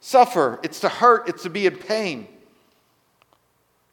suffer, 0.00 0.60
it's 0.62 0.80
to 0.80 0.88
hurt, 0.88 1.28
it's 1.28 1.44
to 1.44 1.50
be 1.50 1.66
in 1.66 1.76
pain. 1.76 2.26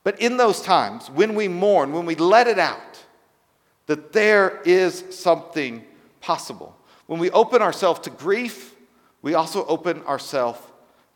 But 0.04 0.20
in 0.20 0.38
those 0.38 0.62
times, 0.62 1.10
when 1.10 1.36
we 1.36 1.48
mourn, 1.48 1.94
when 1.94 2.06
we 2.06 2.16
let 2.16 2.48
it 2.48 2.58
out, 2.58 3.04
that 3.92 4.14
there 4.14 4.62
is 4.64 5.04
something 5.12 5.84
possible. 6.22 6.78
When 7.08 7.20
we 7.20 7.30
open 7.32 7.62
ourselves 7.62 8.00
to 8.02 8.10
grief, 8.10 8.74
we 9.22 9.34
also 9.34 9.66
open 9.66 10.02
ourselves 10.04 10.62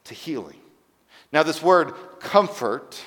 to 0.04 0.14
healing. 0.14 0.60
Now, 1.32 1.44
this 1.44 1.64
word 1.64 1.94
comfort 2.20 3.02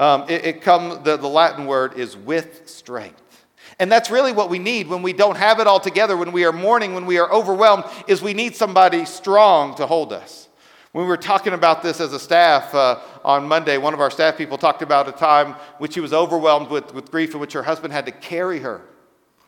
um, 0.00 0.24
it, 0.30 0.46
it 0.46 0.62
come, 0.62 1.02
the, 1.04 1.18
the 1.18 1.28
Latin 1.28 1.66
word 1.66 1.98
is 1.98 2.16
with 2.16 2.66
strength. 2.66 3.44
And 3.78 3.92
that's 3.92 4.10
really 4.10 4.32
what 4.32 4.48
we 4.48 4.58
need 4.58 4.88
when 4.88 5.02
we 5.02 5.12
don't 5.12 5.36
have 5.36 5.60
it 5.60 5.66
all 5.66 5.78
together, 5.78 6.16
when 6.16 6.32
we 6.32 6.46
are 6.46 6.52
mourning, 6.52 6.94
when 6.94 7.04
we 7.04 7.18
are 7.18 7.30
overwhelmed, 7.30 7.84
is 8.08 8.22
we 8.22 8.32
need 8.32 8.56
somebody 8.56 9.04
strong 9.04 9.74
to 9.74 9.86
hold 9.86 10.14
us. 10.14 10.48
When 10.92 11.04
we 11.04 11.08
were 11.08 11.18
talking 11.18 11.52
about 11.52 11.82
this 11.82 12.00
as 12.00 12.14
a 12.14 12.18
staff 12.18 12.74
uh, 12.74 12.98
on 13.22 13.46
Monday, 13.46 13.76
one 13.76 13.92
of 13.92 14.00
our 14.00 14.10
staff 14.10 14.38
people 14.38 14.56
talked 14.56 14.80
about 14.80 15.06
a 15.06 15.12
time 15.12 15.52
which 15.76 15.92
she 15.92 16.00
was 16.00 16.14
overwhelmed 16.14 16.70
with, 16.70 16.94
with 16.94 17.10
grief 17.10 17.34
in 17.34 17.40
which 17.40 17.52
her 17.52 17.62
husband 17.62 17.92
had 17.92 18.06
to 18.06 18.12
carry 18.12 18.60
her. 18.60 18.80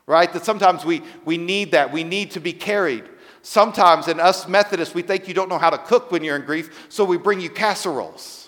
Right? 0.06 0.32
That 0.32 0.44
sometimes 0.44 0.84
we, 0.84 1.02
we 1.24 1.38
need 1.38 1.72
that. 1.72 1.92
We 1.92 2.04
need 2.04 2.32
to 2.32 2.40
be 2.40 2.52
carried. 2.52 3.04
Sometimes 3.42 4.08
in 4.08 4.20
us 4.20 4.48
Methodists, 4.48 4.94
we 4.94 5.02
think 5.02 5.28
you 5.28 5.34
don't 5.34 5.48
know 5.48 5.58
how 5.58 5.70
to 5.70 5.78
cook 5.78 6.10
when 6.12 6.22
you're 6.22 6.36
in 6.36 6.44
grief, 6.44 6.86
so 6.88 7.04
we 7.04 7.16
bring 7.16 7.40
you 7.40 7.50
casseroles 7.50 8.42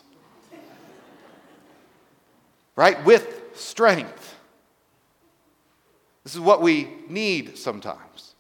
right? 2.77 3.03
With 3.05 3.43
strength. 3.55 4.35
This 6.25 6.35
is 6.35 6.41
what 6.41 6.63
we 6.63 6.89
need 7.09 7.59
sometimes. 7.59 8.35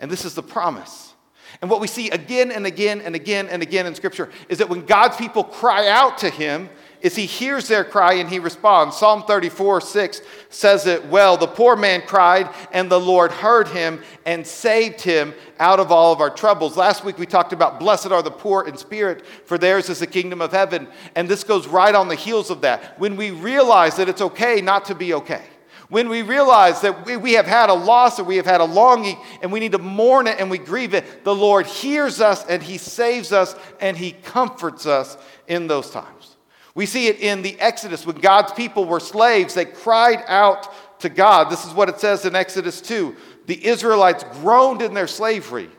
And 0.00 0.10
this 0.10 0.24
is 0.24 0.34
the 0.34 0.42
promise. 0.42 1.14
And 1.60 1.70
what 1.70 1.80
we 1.80 1.86
see 1.86 2.10
again 2.10 2.50
and 2.50 2.66
again 2.66 3.00
and 3.00 3.14
again 3.14 3.48
and 3.48 3.62
again 3.62 3.86
in 3.86 3.94
Scripture 3.94 4.30
is 4.48 4.58
that 4.58 4.68
when 4.68 4.84
God's 4.86 5.16
people 5.16 5.42
cry 5.42 5.88
out 5.88 6.18
to 6.18 6.30
Him, 6.30 6.68
is 7.00 7.16
He 7.16 7.26
hears 7.26 7.68
their 7.68 7.84
cry 7.84 8.14
and 8.14 8.28
He 8.28 8.38
responds. 8.38 8.96
Psalm 8.96 9.22
34 9.22 9.80
6 9.80 10.20
says 10.50 10.86
it 10.86 11.06
well. 11.06 11.36
The 11.36 11.46
poor 11.46 11.76
man 11.76 12.02
cried, 12.02 12.48
and 12.72 12.90
the 12.90 13.00
Lord 13.00 13.30
heard 13.30 13.68
him 13.68 14.02
and 14.24 14.46
saved 14.46 15.00
him 15.00 15.34
out 15.58 15.80
of 15.80 15.92
all 15.92 16.12
of 16.12 16.20
our 16.20 16.30
troubles. 16.30 16.76
Last 16.76 17.04
week 17.04 17.18
we 17.18 17.26
talked 17.26 17.52
about 17.52 17.78
blessed 17.78 18.06
are 18.12 18.22
the 18.22 18.30
poor 18.30 18.66
in 18.66 18.76
spirit, 18.76 19.24
for 19.44 19.58
theirs 19.58 19.88
is 19.88 19.98
the 19.98 20.06
kingdom 20.06 20.40
of 20.40 20.52
heaven. 20.52 20.88
And 21.14 21.28
this 21.28 21.44
goes 21.44 21.66
right 21.66 21.94
on 21.94 22.08
the 22.08 22.14
heels 22.14 22.50
of 22.50 22.62
that. 22.62 22.98
When 22.98 23.16
we 23.16 23.30
realize 23.30 23.96
that 23.96 24.08
it's 24.08 24.22
okay 24.22 24.60
not 24.60 24.86
to 24.86 24.94
be 24.94 25.14
okay 25.14 25.42
when 25.88 26.08
we 26.08 26.22
realize 26.22 26.82
that 26.82 27.06
we, 27.06 27.16
we 27.16 27.32
have 27.32 27.46
had 27.46 27.70
a 27.70 27.74
loss 27.74 28.18
or 28.20 28.24
we 28.24 28.36
have 28.36 28.46
had 28.46 28.60
a 28.60 28.64
longing 28.64 29.16
and 29.42 29.50
we 29.50 29.60
need 29.60 29.72
to 29.72 29.78
mourn 29.78 30.26
it 30.26 30.38
and 30.38 30.50
we 30.50 30.58
grieve 30.58 30.94
it, 30.94 31.24
the 31.24 31.34
Lord 31.34 31.66
hears 31.66 32.20
us 32.20 32.44
and 32.46 32.62
He 32.62 32.78
saves 32.78 33.32
us 33.32 33.54
and 33.80 33.96
He 33.96 34.12
comforts 34.12 34.86
us 34.86 35.16
in 35.46 35.66
those 35.66 35.90
times. 35.90 36.36
We 36.78 36.86
see 36.86 37.08
it 37.08 37.18
in 37.18 37.42
the 37.42 37.58
Exodus 37.58 38.06
when 38.06 38.18
God's 38.18 38.52
people 38.52 38.84
were 38.84 39.00
slaves, 39.00 39.52
they 39.52 39.64
cried 39.64 40.22
out 40.28 41.00
to 41.00 41.08
God. 41.08 41.50
This 41.50 41.66
is 41.66 41.74
what 41.74 41.88
it 41.88 41.98
says 41.98 42.24
in 42.24 42.36
Exodus 42.36 42.80
2. 42.80 43.16
The 43.46 43.66
Israelites 43.66 44.24
groaned 44.34 44.80
in 44.80 44.94
their 44.94 45.08
slavery. 45.08 45.70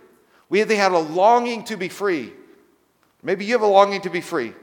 We, 0.49 0.61
they 0.63 0.75
had 0.75 0.91
a 0.91 0.99
longing 0.99 1.63
to 1.63 1.77
be 1.77 1.87
free. 1.87 2.33
Maybe 3.23 3.45
you 3.45 3.53
have 3.53 3.61
a 3.61 3.65
longing 3.65 4.01
to 4.01 4.09
be 4.09 4.19
free. 4.19 4.53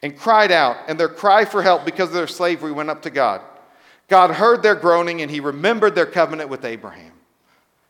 And 0.00 0.16
cried 0.16 0.50
out, 0.50 0.78
and 0.88 0.98
their 0.98 1.10
cry 1.10 1.44
for 1.44 1.60
help 1.60 1.84
because 1.84 2.08
of 2.08 2.14
their 2.14 2.26
slavery 2.26 2.72
went 2.72 2.88
up 2.88 3.02
to 3.02 3.10
God. 3.10 3.42
God 4.08 4.30
heard 4.30 4.62
their 4.62 4.74
groaning 4.74 5.20
and 5.20 5.30
he 5.30 5.40
remembered 5.40 5.94
their 5.94 6.06
covenant 6.06 6.48
with 6.48 6.64
Abraham. 6.64 7.12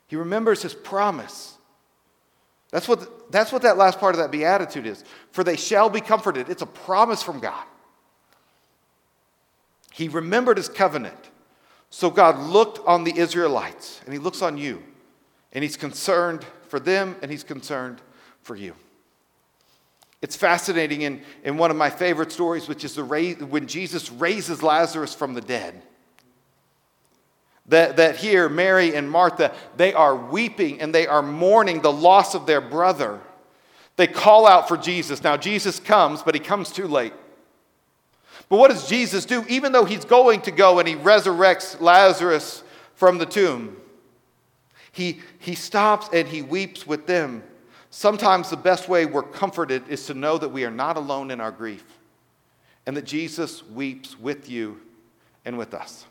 He 0.09 0.17
remembers 0.17 0.61
his 0.61 0.75
promise. 0.75 1.54
That's 2.75 2.89
what, 2.89 3.31
that's 3.31 3.53
what 3.53 3.63
that 3.63 3.77
last 3.79 4.01
part 4.01 4.17
of 4.17 4.19
that 4.19 4.33
beatitude 4.33 4.85
is. 4.85 5.05
For 5.31 5.45
they 5.45 5.55
shall 5.55 5.89
be 5.89 6.01
comforted. 6.01 6.49
It's 6.49 6.61
a 6.61 6.67
promise 6.67 7.23
from 7.23 7.39
God. 7.39 7.65
He 9.93 10.09
remembered 10.09 10.57
his 10.57 10.69
covenant. 10.69 11.31
So 11.91 12.11
God 12.11 12.37
looked 12.37 12.85
on 12.85 13.05
the 13.05 13.17
Israelites 13.17 14.01
and 14.05 14.13
he 14.13 14.19
looks 14.19 14.43
on 14.43 14.59
you. 14.59 14.83
And 15.53 15.63
he's 15.63 15.77
concerned 15.77 16.45
for 16.67 16.81
them 16.81 17.15
and 17.23 17.31
he's 17.31 17.45
concerned 17.45 18.01
for 18.43 18.57
you. 18.57 18.75
It's 20.21 20.35
fascinating 20.35 21.03
in, 21.03 21.23
in 21.45 21.57
one 21.57 21.71
of 21.71 21.77
my 21.77 21.91
favorite 21.91 22.33
stories, 22.33 22.67
which 22.67 22.83
is 22.83 22.97
the 22.97 23.05
when 23.05 23.69
Jesus 23.69 24.11
raises 24.11 24.65
Lazarus 24.65 25.15
from 25.15 25.35
the 25.35 25.41
dead. 25.41 25.81
That, 27.67 27.97
that 27.97 28.17
here, 28.17 28.49
Mary 28.49 28.95
and 28.95 29.11
Martha, 29.11 29.55
they 29.77 29.95
are 29.95 30.15
weeping 30.15 30.81
and 30.81 30.95
they 30.95 31.07
are 31.07 31.23
mourning 31.23 31.81
the 31.81 31.93
loss 31.93 32.35
of 32.35 32.47
their 32.47 32.61
brother. 32.61 33.21
They 33.97 34.07
call 34.07 34.47
out 34.47 34.69
for 34.69 34.77
Jesus. 34.77 35.23
Now, 35.23 35.37
Jesus 35.37 35.81
comes, 35.81 36.23
but 36.23 36.35
he 36.35 36.41
comes 36.41 36.71
too 36.71 36.87
late. 36.87 37.15
But 38.49 38.59
what 38.59 38.71
does 38.71 38.89
Jesus 38.89 39.25
do? 39.25 39.45
Even 39.49 39.73
though 39.73 39.85
he's 39.85 40.05
going 40.05 40.43
to 40.43 40.51
go 40.51 40.79
and 40.79 40.87
he 40.87 40.95
resurrects 40.95 41.81
Lazarus 41.81 42.63
from 42.95 43.19
the 43.19 43.27
tomb, 43.27 43.77
he, 44.93 45.21
he 45.39 45.55
stops 45.55 46.09
and 46.13 46.29
he 46.29 46.43
weeps 46.43 46.87
with 46.87 47.07
them. 47.07 47.43
Sometimes 47.91 48.51
the 48.51 48.57
best 48.57 48.89
way 48.89 49.07
we're 49.07 49.23
comforted 49.23 49.89
is 49.89 50.07
to 50.07 50.15
know 50.15 50.37
that 50.37 50.49
we 50.49 50.65
are 50.65 50.71
not 50.71 50.97
alone 50.97 51.31
in 51.31 51.41
our 51.41 51.51
grief 51.51 51.85
and 52.87 52.97
that 52.97 53.05
Jesus 53.05 53.65
weeps 53.65 54.19
with 54.19 54.49
you 54.49 54.81
and 55.45 55.57
with 55.57 55.75
us. 55.75 56.05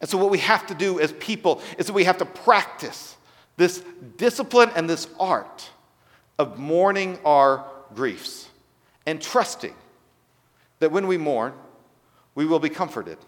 And 0.00 0.08
so, 0.08 0.16
what 0.18 0.30
we 0.30 0.38
have 0.38 0.66
to 0.68 0.74
do 0.74 0.98
as 1.00 1.12
people 1.12 1.60
is 1.78 1.86
that 1.86 1.92
we 1.92 2.04
have 2.04 2.18
to 2.18 2.24
practice 2.24 3.16
this 3.56 3.84
discipline 4.16 4.70
and 4.74 4.88
this 4.88 5.06
art 5.18 5.68
of 6.38 6.58
mourning 6.58 7.18
our 7.24 7.64
griefs 7.94 8.48
and 9.04 9.20
trusting 9.20 9.74
that 10.78 10.90
when 10.90 11.06
we 11.06 11.18
mourn, 11.18 11.52
we 12.34 12.46
will 12.46 12.58
be 12.58 12.70
comforted. 12.70 13.18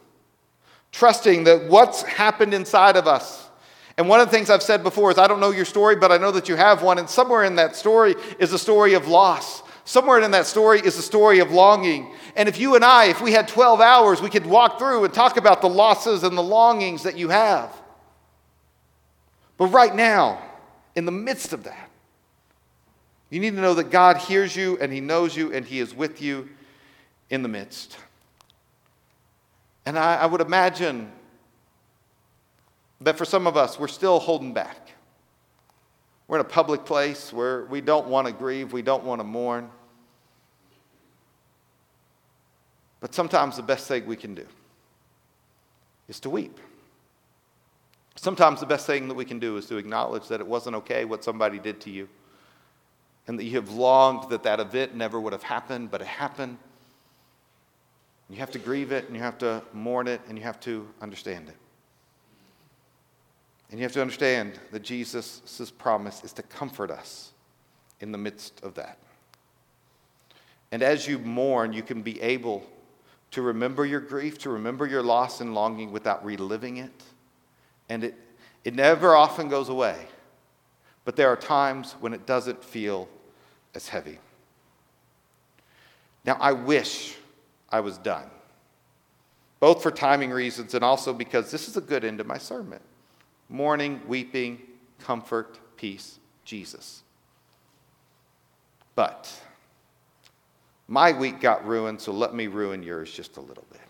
Trusting 0.91 1.45
that 1.45 1.69
what's 1.69 2.03
happened 2.03 2.55
inside 2.55 2.97
of 2.97 3.07
us, 3.07 3.49
and 3.99 4.09
one 4.09 4.21
of 4.21 4.31
the 4.31 4.33
things 4.33 4.49
I've 4.49 4.63
said 4.63 4.83
before 4.83 5.11
is 5.11 5.19
I 5.19 5.27
don't 5.27 5.41
know 5.41 5.51
your 5.51 5.65
story, 5.65 5.97
but 5.97 6.11
I 6.11 6.17
know 6.17 6.31
that 6.33 6.49
you 6.49 6.57
have 6.57 6.83
one, 6.83 6.99
and 6.99 7.09
somewhere 7.09 7.45
in 7.45 7.57
that 7.57 7.77
story 7.77 8.15
is 8.39 8.53
a 8.53 8.59
story 8.59 8.95
of 8.95 9.09
loss. 9.09 9.62
Somewhere 9.85 10.21
in 10.21 10.31
that 10.31 10.47
story 10.47 10.81
is 10.81 10.97
a 10.97 11.03
story 11.03 11.41
of 11.41 11.51
longing. 11.51 12.13
And 12.37 12.49
if 12.49 12.59
you 12.59 12.77
and 12.77 12.85
I, 12.85 13.07
if 13.07 13.21
we 13.21 13.33
had 13.33 13.49
12 13.49 13.81
hours, 13.81 14.23
we 14.23 14.31
could 14.31 14.47
walk 14.47 14.79
through 14.79 15.05
and 15.05 15.13
talk 15.13 15.37
about 15.37 15.61
the 15.61 15.69
losses 15.69 16.23
and 16.23 16.37
the 16.39 16.43
longings 16.43 17.03
that 17.03 17.17
you 17.17 17.29
have. 17.31 17.75
But 19.57 19.67
right 19.67 19.95
now, 19.95 20.43
in 20.95 21.05
the 21.05 21.13
midst 21.13 21.53
of 21.53 21.65
that, 21.65 21.91
you 23.31 23.41
need 23.41 23.55
to 23.55 23.61
know 23.61 23.75
that 23.75 23.91
God 23.91 24.19
hears 24.19 24.55
you 24.55 24.79
and 24.81 24.93
He 24.93 25.01
knows 25.01 25.37
you 25.37 25.53
and 25.53 25.65
He 25.67 25.81
is 25.81 25.95
with 25.95 26.23
you 26.23 26.49
in 27.31 27.43
the 27.43 27.49
midst. 27.49 27.97
And 29.85 29.99
I, 29.99 30.17
I 30.17 30.27
would 30.27 30.41
imagine 30.41 31.11
that 33.01 33.19
for 33.19 33.25
some 33.25 33.47
of 33.47 33.57
us, 33.57 33.79
we're 33.79 33.89
still 33.89 34.21
holding 34.21 34.53
back. 34.53 34.93
We're 36.33 36.39
in 36.39 36.47
a 36.47 36.49
public 36.49 36.87
place 36.87 37.31
where 37.31 37.67
we 37.67 37.83
don't 37.83 38.07
want 38.07 38.27
to 38.27 38.33
grieve, 38.33 38.73
we 38.73 38.81
don't 38.81 39.05
want 39.05 39.21
to 39.21 39.23
mourn. 39.23 39.69
But 43.01 43.15
sometimes 43.15 43.57
the 43.57 43.63
best 43.63 43.87
thing 43.87 44.07
we 44.07 44.17
can 44.17 44.35
do 44.35 44.47
is 46.09 46.21
to 46.21 46.31
weep. 46.31 46.59
Sometimes 48.15 48.61
the 48.61 48.67
best 48.67 48.87
thing 48.87 49.09
that 49.09 49.15
we 49.15 49.27
can 49.27 49.41
do 49.41 49.59
is 49.59 49.67
to 49.67 49.77
acknowledge 49.77 50.29
that 50.29 50.41
it 50.41 50.47
wasn't 50.47 50.75
okay 50.77 51.05
what 51.05 51.23
somebody 51.23 51.59
did 51.59 51.83
to 51.83 51.91
you 51.91 52.09
and 53.27 53.39
that 53.39 53.45
you 53.45 53.57
have 53.57 53.69
longed 53.69 54.31
that 54.31 54.43
that 54.45 54.59
event 54.59 54.95
never 54.95 55.21
would 55.21 55.35
have 55.35 55.43
happened, 55.43 55.91
but 55.91 56.01
it 56.01 56.07
happened. 56.07 56.57
You 58.31 58.37
have 58.37 58.53
to 58.53 58.59
grieve 58.59 58.91
it 58.91 59.05
and 59.07 59.15
you 59.15 59.21
have 59.21 59.37
to 59.37 59.63
mourn 59.75 60.09
it 60.09 60.23
and 60.31 60.39
you 60.39 60.45
have 60.45 60.61
to 60.61 60.89
understand 61.03 61.51
it. 61.51 61.57
And 63.73 63.81
you 63.81 63.85
have 63.85 63.93
to 63.93 64.03
understand 64.03 64.61
that 64.71 64.83
Jesus' 64.83 65.73
promise 65.79 66.23
is 66.25 66.35
to 66.35 66.43
comfort 66.43 66.91
us 66.91 67.33
in 68.01 68.13
the 68.13 68.19
midst 68.19 68.63
of 68.63 68.75
that. 68.75 68.99
And 70.71 70.83
as 70.83 71.09
you 71.09 71.19
mourn, 71.19 71.73
you 71.73 71.83
can 71.83 72.03
be 72.03 72.21
able 72.21 72.67
to 73.31 73.41
remember 73.41 73.87
your 73.87 74.01
grief, 74.01 74.37
to 74.41 74.51
remember 74.51 74.87
your 74.87 75.03
loss 75.03 75.41
and 75.41 75.55
longing 75.55 75.91
without 75.91 76.23
reliving 76.23 76.77
it. 76.77 77.03
And 77.89 78.05
it, 78.05 78.15
it 78.63 78.75
never 78.75 79.17
often 79.17 79.49
goes 79.49 79.71
away, 79.71 79.97
but 81.07 81.17
there 81.17 81.29
are 81.29 81.37
times 81.37 81.93
when 81.93 82.13
it 82.13 82.27
doesn't 82.27 82.63
feel 82.63 83.09
as 83.75 83.89
heavy. 83.89 84.19
Now, 86.27 86.37
I 86.39 86.53
wish 86.53 87.17
I 87.71 87.81
was 87.81 87.97
done, 87.97 88.29
both 89.61 89.83
for 89.83 89.91
timing 89.91 90.31
reasons 90.31 90.75
and 90.75 90.85
also 90.85 91.15
because 91.15 91.51
this 91.51 91.69
is 91.69 91.79
a 91.79 91.81
good 91.81 92.05
end 92.05 92.19
to 92.19 92.25
my 92.25 92.37
sermon 92.37 92.81
mourning, 93.53 94.01
weeping, 94.09 94.61
comfort, 94.99 95.59
peace, 95.77 96.19
Jesus. 96.45 97.03
But 98.95 99.33
my 100.89 101.13
week 101.13 101.41
got 101.41 101.67
ruined, 101.67 102.01
so 102.01 102.13
let 102.13 102.35
me 102.35 102.47
ruin 102.47 102.83
yours 102.83 103.13
just 103.13 103.37
a 103.37 103.41
little 103.41 103.65
bit. 103.71 103.81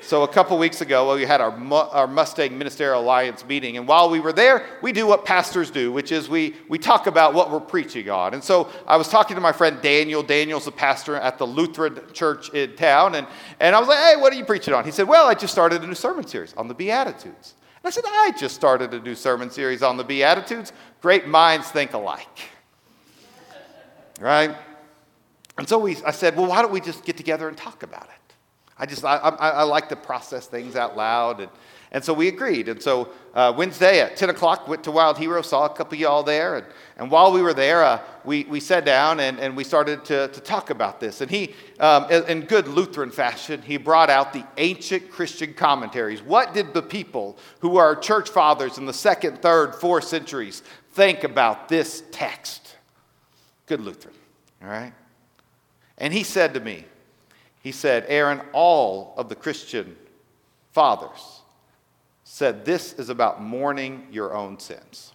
So, 0.00 0.22
a 0.22 0.28
couple 0.28 0.56
weeks 0.58 0.80
ago, 0.80 1.16
we 1.16 1.26
had 1.26 1.40
our, 1.40 1.50
our 1.90 2.06
Mustang 2.06 2.56
Ministerial 2.56 3.00
Alliance 3.00 3.44
meeting. 3.44 3.76
And 3.76 3.88
while 3.88 4.08
we 4.08 4.20
were 4.20 4.32
there, 4.32 4.64
we 4.80 4.92
do 4.92 5.08
what 5.08 5.24
pastors 5.24 5.72
do, 5.72 5.90
which 5.90 6.12
is 6.12 6.28
we, 6.28 6.54
we 6.68 6.78
talk 6.78 7.08
about 7.08 7.34
what 7.34 7.50
we're 7.50 7.58
preaching 7.58 8.08
on. 8.08 8.32
And 8.32 8.44
so, 8.44 8.70
I 8.86 8.96
was 8.96 9.08
talking 9.08 9.34
to 9.34 9.40
my 9.40 9.50
friend 9.50 9.82
Daniel. 9.82 10.22
Daniel's 10.22 10.68
a 10.68 10.72
pastor 10.72 11.16
at 11.16 11.36
the 11.36 11.46
Lutheran 11.46 12.00
church 12.12 12.50
in 12.50 12.76
town. 12.76 13.16
And, 13.16 13.26
and 13.58 13.74
I 13.74 13.80
was 13.80 13.88
like, 13.88 13.98
hey, 13.98 14.14
what 14.16 14.32
are 14.32 14.36
you 14.36 14.44
preaching 14.44 14.72
on? 14.72 14.84
He 14.84 14.92
said, 14.92 15.08
well, 15.08 15.26
I 15.26 15.34
just 15.34 15.52
started 15.52 15.82
a 15.82 15.86
new 15.86 15.96
sermon 15.96 16.26
series 16.26 16.54
on 16.54 16.68
the 16.68 16.74
Beatitudes. 16.74 17.54
I 17.88 17.90
said, 17.90 18.04
I 18.06 18.32
just 18.38 18.54
started 18.54 18.92
a 18.92 19.00
new 19.00 19.14
sermon 19.14 19.50
series 19.50 19.82
on 19.82 19.96
the 19.96 20.04
Beatitudes. 20.04 20.74
Great 21.00 21.26
minds 21.26 21.70
think 21.70 21.94
alike. 21.94 22.50
Right? 24.20 24.54
And 25.56 25.66
so 25.66 25.78
we, 25.78 25.96
I 26.04 26.10
said, 26.10 26.36
well, 26.36 26.46
why 26.48 26.60
don't 26.60 26.70
we 26.70 26.82
just 26.82 27.02
get 27.02 27.16
together 27.16 27.48
and 27.48 27.56
talk 27.56 27.82
about 27.82 28.04
it? 28.04 28.34
I 28.78 28.84
just, 28.84 29.06
I, 29.06 29.16
I, 29.16 29.48
I 29.48 29.62
like 29.62 29.88
to 29.88 29.96
process 29.96 30.46
things 30.46 30.76
out 30.76 30.98
loud. 30.98 31.40
And, 31.40 31.50
and 31.90 32.04
so 32.04 32.12
we 32.12 32.28
agreed. 32.28 32.68
And 32.68 32.82
so 32.82 33.10
uh, 33.34 33.52
Wednesday 33.56 34.00
at 34.00 34.16
10 34.16 34.30
o'clock, 34.30 34.68
went 34.68 34.84
to 34.84 34.90
Wild 34.90 35.16
Hero, 35.16 35.40
saw 35.40 35.64
a 35.64 35.68
couple 35.70 35.94
of 35.94 36.00
y'all 36.00 36.22
there. 36.22 36.56
And, 36.56 36.66
and 36.98 37.10
while 37.10 37.32
we 37.32 37.40
were 37.40 37.54
there, 37.54 37.82
uh, 37.82 38.00
we, 38.24 38.44
we 38.44 38.60
sat 38.60 38.84
down 38.84 39.20
and, 39.20 39.38
and 39.40 39.56
we 39.56 39.64
started 39.64 40.04
to, 40.06 40.28
to 40.28 40.40
talk 40.40 40.68
about 40.68 41.00
this. 41.00 41.22
And 41.22 41.30
he, 41.30 41.54
um, 41.80 42.10
in 42.10 42.42
good 42.42 42.68
Lutheran 42.68 43.10
fashion, 43.10 43.62
he 43.62 43.78
brought 43.78 44.10
out 44.10 44.32
the 44.34 44.44
ancient 44.58 45.10
Christian 45.10 45.54
commentaries. 45.54 46.20
What 46.20 46.52
did 46.52 46.74
the 46.74 46.82
people 46.82 47.38
who 47.60 47.78
are 47.78 47.96
church 47.96 48.28
fathers 48.28 48.76
in 48.76 48.84
the 48.84 48.92
second, 48.92 49.40
third, 49.40 49.74
fourth 49.74 50.04
centuries 50.04 50.62
think 50.92 51.24
about 51.24 51.68
this 51.68 52.02
text? 52.10 52.76
Good 53.64 53.80
Lutheran, 53.80 54.14
all 54.62 54.68
right? 54.68 54.92
And 55.96 56.12
he 56.12 56.22
said 56.22 56.54
to 56.54 56.60
me, 56.60 56.84
he 57.62 57.72
said, 57.72 58.04
Aaron, 58.08 58.42
all 58.52 59.14
of 59.16 59.28
the 59.28 59.34
Christian 59.34 59.96
fathers 60.72 61.38
said 62.30 62.62
this 62.66 62.92
is 62.92 63.08
about 63.08 63.42
mourning 63.42 64.06
your 64.10 64.34
own 64.34 64.60
sins. 64.60 65.14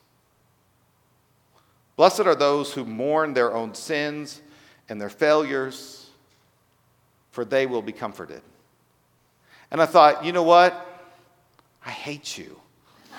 Blessed 1.96 2.22
are 2.22 2.34
those 2.34 2.74
who 2.74 2.84
mourn 2.86 3.36
their 3.36 3.54
own 3.54 3.76
sins 3.76 4.42
and 4.90 5.00
their 5.00 5.12
failures, 5.12 6.10
for 7.30 7.46
they 7.46 7.68
will 7.68 7.84
be 7.84 7.92
comforted. 7.92 8.42
And 9.70 9.80
I 9.80 9.86
thought, 9.86 10.26
you 10.26 10.32
know 10.32 10.42
what? 10.42 10.74
I 11.86 11.92
hate 11.92 12.36
you. 12.36 12.60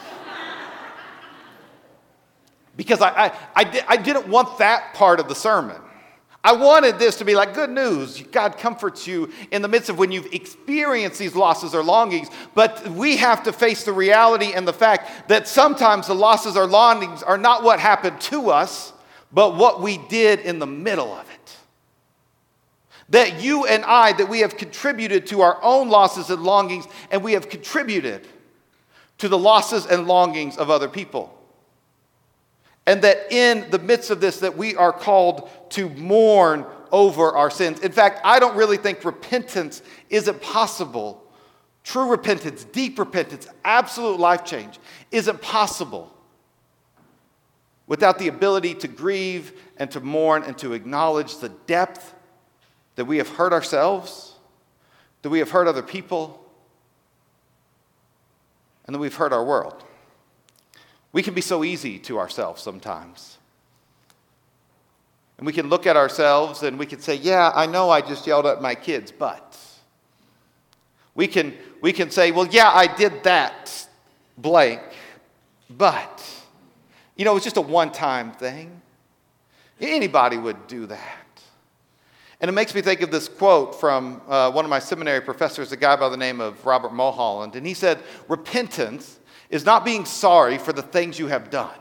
because 2.76 3.00
I, 3.00 3.26
I, 3.26 3.38
I, 3.54 3.64
di- 3.64 3.86
I 3.86 3.96
didn't 3.96 4.26
want 4.26 4.58
that 4.58 4.94
part 4.94 5.20
of 5.20 5.28
the 5.28 5.36
sermon. 5.36 5.80
I 6.44 6.52
wanted 6.52 6.98
this 6.98 7.16
to 7.16 7.24
be 7.24 7.34
like 7.34 7.54
good 7.54 7.70
news. 7.70 8.22
God 8.30 8.58
comforts 8.58 9.06
you 9.06 9.32
in 9.50 9.62
the 9.62 9.68
midst 9.68 9.88
of 9.88 9.98
when 9.98 10.12
you've 10.12 10.30
experienced 10.34 11.18
these 11.18 11.34
losses 11.34 11.74
or 11.74 11.82
longings. 11.82 12.28
But 12.54 12.86
we 12.88 13.16
have 13.16 13.44
to 13.44 13.52
face 13.52 13.84
the 13.84 13.94
reality 13.94 14.52
and 14.52 14.68
the 14.68 14.74
fact 14.74 15.28
that 15.28 15.48
sometimes 15.48 16.06
the 16.06 16.14
losses 16.14 16.54
or 16.54 16.66
longings 16.66 17.22
are 17.22 17.38
not 17.38 17.62
what 17.62 17.80
happened 17.80 18.20
to 18.22 18.50
us, 18.50 18.92
but 19.32 19.56
what 19.56 19.80
we 19.80 19.96
did 19.96 20.40
in 20.40 20.58
the 20.58 20.66
middle 20.66 21.14
of 21.14 21.26
it. 21.30 21.56
That 23.08 23.42
you 23.42 23.64
and 23.64 23.82
I, 23.82 24.12
that 24.12 24.28
we 24.28 24.40
have 24.40 24.58
contributed 24.58 25.26
to 25.28 25.40
our 25.40 25.58
own 25.62 25.88
losses 25.88 26.28
and 26.28 26.42
longings, 26.42 26.84
and 27.10 27.24
we 27.24 27.32
have 27.32 27.48
contributed 27.48 28.28
to 29.16 29.28
the 29.28 29.38
losses 29.38 29.86
and 29.86 30.06
longings 30.06 30.58
of 30.58 30.68
other 30.68 30.88
people 30.88 31.34
and 32.86 33.02
that 33.02 33.32
in 33.32 33.68
the 33.70 33.78
midst 33.78 34.10
of 34.10 34.20
this 34.20 34.40
that 34.40 34.56
we 34.56 34.76
are 34.76 34.92
called 34.92 35.48
to 35.70 35.88
mourn 35.90 36.66
over 36.92 37.30
our 37.36 37.50
sins. 37.50 37.80
In 37.80 37.92
fact 37.92 38.20
i 38.24 38.38
don't 38.38 38.56
really 38.56 38.76
think 38.76 39.04
repentance 39.04 39.82
isn't 40.10 40.40
possible. 40.40 41.22
True 41.82 42.08
repentance 42.08 42.64
deep 42.64 42.98
repentance 42.98 43.48
absolute 43.64 44.18
life 44.18 44.44
change 44.44 44.78
isn't 45.10 45.40
possible 45.40 46.12
without 47.86 48.18
the 48.18 48.28
ability 48.28 48.74
to 48.74 48.88
grieve 48.88 49.52
and 49.76 49.90
to 49.90 50.00
mourn 50.00 50.42
and 50.44 50.56
to 50.58 50.72
acknowledge 50.72 51.38
the 51.38 51.50
depth 51.50 52.14
that 52.96 53.04
we 53.04 53.18
have 53.18 53.28
hurt 53.28 53.52
ourselves 53.52 54.34
that 55.22 55.30
we 55.30 55.38
have 55.38 55.50
hurt 55.50 55.66
other 55.66 55.82
people 55.82 56.44
and 58.86 58.94
that 58.94 58.98
we've 58.98 59.14
hurt 59.14 59.32
our 59.32 59.44
world 59.44 59.82
we 61.14 61.22
can 61.22 61.32
be 61.32 61.40
so 61.40 61.64
easy 61.64 61.98
to 62.00 62.18
ourselves 62.18 62.60
sometimes. 62.60 63.38
And 65.38 65.46
we 65.46 65.52
can 65.52 65.68
look 65.68 65.86
at 65.86 65.96
ourselves 65.96 66.64
and 66.64 66.76
we 66.78 66.86
can 66.86 67.00
say, 67.00 67.14
Yeah, 67.14 67.52
I 67.54 67.66
know 67.66 67.88
I 67.88 68.02
just 68.02 68.26
yelled 68.26 68.46
at 68.46 68.60
my 68.60 68.74
kids, 68.74 69.10
but. 69.10 69.58
We 71.14 71.28
can, 71.28 71.54
we 71.80 71.92
can 71.92 72.10
say, 72.10 72.32
Well, 72.32 72.48
yeah, 72.48 72.68
I 72.68 72.92
did 72.92 73.22
that, 73.22 73.88
blank, 74.36 74.82
but. 75.70 76.20
You 77.16 77.24
know, 77.24 77.36
it's 77.36 77.44
just 77.44 77.56
a 77.56 77.62
one 77.62 77.92
time 77.92 78.32
thing. 78.32 78.82
Anybody 79.80 80.36
would 80.36 80.66
do 80.66 80.86
that. 80.86 81.20
And 82.40 82.48
it 82.48 82.52
makes 82.52 82.74
me 82.74 82.80
think 82.80 83.02
of 83.02 83.12
this 83.12 83.28
quote 83.28 83.78
from 83.78 84.20
uh, 84.26 84.50
one 84.50 84.64
of 84.64 84.68
my 84.68 84.80
seminary 84.80 85.20
professors, 85.20 85.70
a 85.70 85.76
guy 85.76 85.94
by 85.94 86.08
the 86.08 86.16
name 86.16 86.40
of 86.40 86.66
Robert 86.66 86.92
Mulholland. 86.92 87.54
And 87.54 87.64
he 87.64 87.74
said, 87.74 88.00
Repentance 88.28 89.20
is 89.50 89.64
not 89.64 89.84
being 89.84 90.04
sorry 90.04 90.58
for 90.58 90.72
the 90.72 90.82
things 90.82 91.18
you 91.18 91.28
have 91.28 91.50
done. 91.50 91.78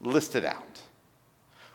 List 0.00 0.34
it 0.34 0.44
out. 0.44 0.80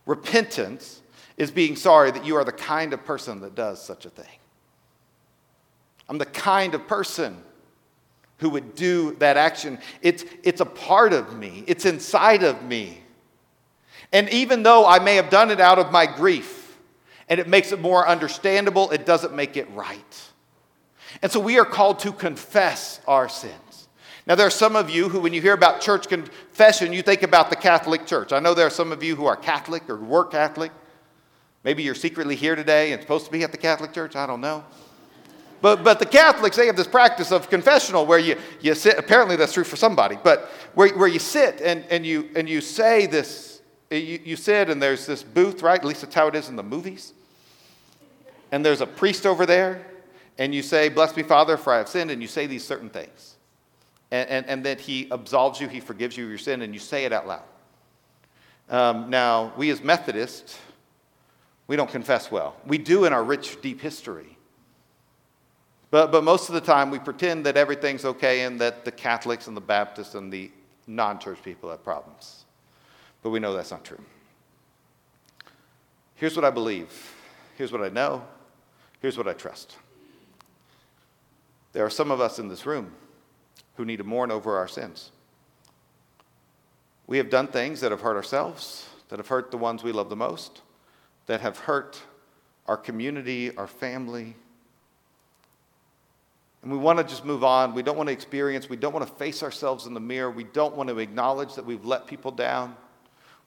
Repentance 0.06 1.02
is 1.38 1.52
being 1.52 1.76
sorry 1.76 2.12
that 2.12 2.26
you 2.26 2.36
are 2.36 2.44
the 2.44 2.52
kind 2.52 2.94
of 2.94 3.06
person 3.06 3.42
that 3.42 3.56
does 3.56 3.84
such 3.84 4.06
a 4.06 4.10
thing. 4.10 4.26
I'm 6.10 6.18
the 6.18 6.26
kind 6.26 6.74
of 6.74 6.88
person 6.88 7.38
who 8.40 8.50
would 8.50 8.76
do 8.76 9.16
that 9.16 9.38
action. 9.38 9.80
It's, 10.02 10.24
it's 10.44 10.62
a 10.62 10.66
part 10.66 11.14
of 11.14 11.38
me, 11.38 11.64
it's 11.68 11.86
inside 11.86 12.44
of 12.44 12.64
me. 12.64 13.04
And 14.14 14.30
even 14.30 14.64
though 14.64 14.86
I 14.86 15.00
may 15.00 15.16
have 15.16 15.30
done 15.30 15.52
it 15.52 15.60
out 15.60 15.80
of 15.80 15.92
my 15.92 16.06
grief 16.06 16.78
and 17.28 17.40
it 17.40 17.48
makes 17.48 17.72
it 17.72 17.82
more 17.82 18.08
understandable, 18.08 18.90
it 18.92 19.06
doesn't 19.06 19.36
make 19.36 19.58
it 19.58 19.70
right. 19.72 20.32
And 21.22 21.32
so 21.32 21.40
we 21.40 21.60
are 21.60 21.66
called 21.66 22.00
to 22.00 22.12
confess 22.12 23.02
our 23.08 23.28
sin. 23.28 23.52
Now, 24.28 24.36
there 24.36 24.46
are 24.46 24.52
some 24.52 24.76
of 24.76 24.90
you 24.90 25.08
who, 25.08 25.22
when 25.22 25.34
you 25.34 25.42
hear 25.42 25.54
about 25.54 25.80
church 25.80 26.10
confession, 26.10 26.92
you 26.92 27.02
think 27.02 27.24
about 27.24 27.50
the 27.50 27.56
Catholic 27.56 28.06
Church. 28.06 28.34
I 28.34 28.40
know 28.40 28.54
there 28.54 28.68
are 28.68 28.70
some 28.70 28.92
of 28.92 29.02
you 29.02 29.16
who 29.16 29.26
are 29.26 29.38
Catholic 29.38 29.90
or 29.90 29.96
were 29.96 30.26
Catholic. 30.26 30.74
Maybe 31.63 31.82
you're 31.82 31.96
secretly 31.96 32.36
here 32.36 32.54
today 32.54 32.92
and 32.92 33.02
supposed 33.02 33.26
to 33.26 33.32
be 33.32 33.44
at 33.44 33.54
the 33.54 33.58
Catholic 33.58 33.94
Church. 33.94 34.18
I 34.18 34.28
don't 34.28 34.42
know. 34.42 34.66
But, 35.62 35.82
but 35.82 36.00
the 36.00 36.06
Catholics, 36.06 36.58
they 36.58 36.68
have 36.68 36.76
this 36.76 36.88
practice 36.88 37.32
of 37.32 37.50
confessional 37.50 38.06
where 38.06 38.20
you, 38.20 38.36
you 38.60 38.76
sit, 38.76 39.00
apparently 39.00 39.38
that's 39.38 39.54
true 39.54 39.63
for 39.63 39.78
somebody, 39.78 40.18
but 40.22 40.50
where, 40.76 40.90
where 40.98 41.08
you 41.08 41.20
sit 41.20 41.62
and, 41.62 41.86
and, 41.90 42.06
you, 42.06 42.30
and 42.36 42.50
you 42.50 42.60
say 42.60 43.06
this, 43.06 43.62
you, 43.90 44.20
you 44.24 44.36
sit 44.36 44.70
and 44.70 44.84
there's 44.84 45.06
this 45.06 45.24
booth, 45.24 45.62
right? 45.62 45.80
At 45.80 45.86
least 45.86 46.02
that's 46.02 46.13
how 46.13 46.28
it 46.28 46.36
is 46.36 46.50
in 46.50 46.58
the 46.58 46.63
movies. 46.63 47.13
And 48.52 48.63
there's 48.63 48.82
a 48.82 48.86
priest 48.86 49.26
over 49.26 49.46
there, 49.46 49.88
and 50.38 50.54
you 50.54 50.62
say, 50.62 50.90
Bless 50.90 51.16
me, 51.16 51.24
Father, 51.24 51.56
for 51.56 51.74
I 51.74 51.78
have 51.78 51.88
sinned, 51.90 52.12
and 52.12 52.22
you 52.22 52.28
say 52.28 52.46
these 52.46 52.63
certain 52.63 52.90
things. 52.90 53.37
And, 54.12 54.30
and, 54.30 54.46
and 54.46 54.65
that 54.65 54.80
He 54.80 55.10
absolves 55.12 55.60
you, 55.60 55.67
He 55.67 55.80
forgives 55.80 56.17
you 56.17 56.28
your 56.28 56.38
sin, 56.38 56.62
and 56.62 56.74
you 56.74 56.80
say 56.80 57.06
it 57.06 57.13
out 57.13 57.28
loud. 57.28 57.43
Um, 58.70 59.10
now, 59.10 59.54
we 59.58 59.70
as 59.70 59.82
Methodists, 59.82 60.60
we 61.67 61.76
don't 61.76 61.89
confess 61.89 62.32
well. 62.32 62.56
We 62.65 62.78
do 62.78 63.06
in 63.06 63.13
our 63.13 63.24
rich, 63.24 63.62
deep 63.62 63.82
history. 63.82 64.38
But, 65.89 66.12
but 66.12 66.24
most 66.24 66.50
of 66.50 66.56
the 66.56 66.62
time, 66.62 66.91
we 66.91 67.00
pretend 67.00 67.46
that 67.46 67.56
everything's 67.56 68.04
okay 68.04 68.41
and 68.41 68.60
that 68.60 68.84
the 68.84 68.91
Catholics 68.91 69.48
and 69.48 69.56
the 69.56 69.62
Baptists 69.62 70.15
and 70.15 70.32
the 70.32 70.52
non 70.86 71.20
church 71.20 71.41
people 71.43 71.70
have 71.70 71.84
problems. 71.84 72.46
But 73.24 73.30
we 73.30 73.39
know 73.39 73.54
that's 73.54 73.72
not 73.72 73.86
true. 73.86 74.02
Here's 76.15 76.36
what 76.36 76.43
I 76.43 76.50
believe. 76.50 76.91
Here's 77.58 77.72
what 77.72 77.82
I 77.82 77.89
know. 77.89 78.24
Here's 79.02 79.17
what 79.17 79.28
I 79.28 79.34
trust. 79.34 79.78
There 81.74 81.86
are 81.86 81.89
some 81.89 82.12
of 82.12 82.20
us 82.20 82.39
in 82.39 82.48
this 82.48 82.65
room 82.65 82.91
who 83.78 83.86
need 83.86 83.98
to 83.98 84.04
mourn 84.04 84.32
over 84.32 84.58
our 84.58 84.68
sins. 84.68 85.12
We 87.06 87.18
have 87.18 87.30
done 87.30 87.48
things 87.48 87.80
that 87.82 87.92
have 87.92 88.02
hurt 88.02 88.18
ourselves, 88.18 88.90
that 89.10 89.18
have 89.18 89.28
hurt 89.28 89.52
the 89.52 89.58
ones 89.58 89.84
we 89.84 89.94
love 89.94 90.10
the 90.10 90.16
most, 90.16 90.62
that 91.28 91.42
have 91.42 91.60
hurt 91.60 92.02
our 92.66 92.76
community, 92.76 93.56
our 93.56 93.68
family. 93.68 94.36
And 96.63 96.72
we 96.72 96.78
want 96.78 96.98
to 96.98 97.06
just 97.06 97.24
move 97.24 97.44
on. 97.44 97.74
We 97.74 97.84
don't 97.84 97.96
want 97.96 98.08
to 98.08 98.13
experience, 98.13 98.68
we 98.68 98.76
don't 98.76 98.94
want 98.94 99.08
to 99.08 99.13
face 99.13 99.42
ourselves 99.44 99.86
in 99.86 99.94
the 99.94 100.00
mirror. 100.00 100.32
We 100.32 100.44
don't 100.44 100.76
want 100.76 100.90
to 100.90 100.98
acknowledge 100.98 101.56
that 101.56 101.66
we've 101.66 101.86
let 101.86 102.08
people 102.08 102.32
down. 102.32 102.76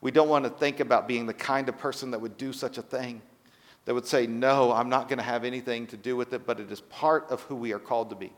We 0.00 0.10
don't 0.10 0.28
want 0.28 0.44
to 0.44 0.50
think 0.50 0.80
about 0.80 1.06
being 1.06 1.26
the 1.26 1.34
kind 1.34 1.68
of 1.68 1.76
person 1.76 2.12
that 2.12 2.20
would 2.20 2.38
do 2.38 2.54
such 2.54 2.78
a 2.78 2.82
thing, 2.82 3.20
that 3.84 3.94
would 3.94 4.06
say, 4.06 4.26
No, 4.26 4.72
I'm 4.72 4.88
not 4.88 5.08
going 5.08 5.18
to 5.18 5.24
have 5.24 5.44
anything 5.44 5.86
to 5.88 5.98
do 5.98 6.16
with 6.16 6.32
it, 6.32 6.46
but 6.46 6.60
it 6.60 6.70
is 6.70 6.80
part 6.80 7.26
of 7.30 7.42
who 7.42 7.56
we 7.56 7.72
are 7.72 7.78
called 7.78 8.08
to 8.10 8.16
be. 8.16 8.32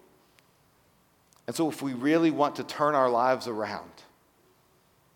And 1.47 1.57
so, 1.57 1.69
if 1.69 1.83
we 1.83 1.93
really 1.93 2.31
want 2.31 2.57
to 2.57 2.65
turn 2.65 2.95
our 2.95 3.11
lives 3.11 3.49
around, 3.49 3.91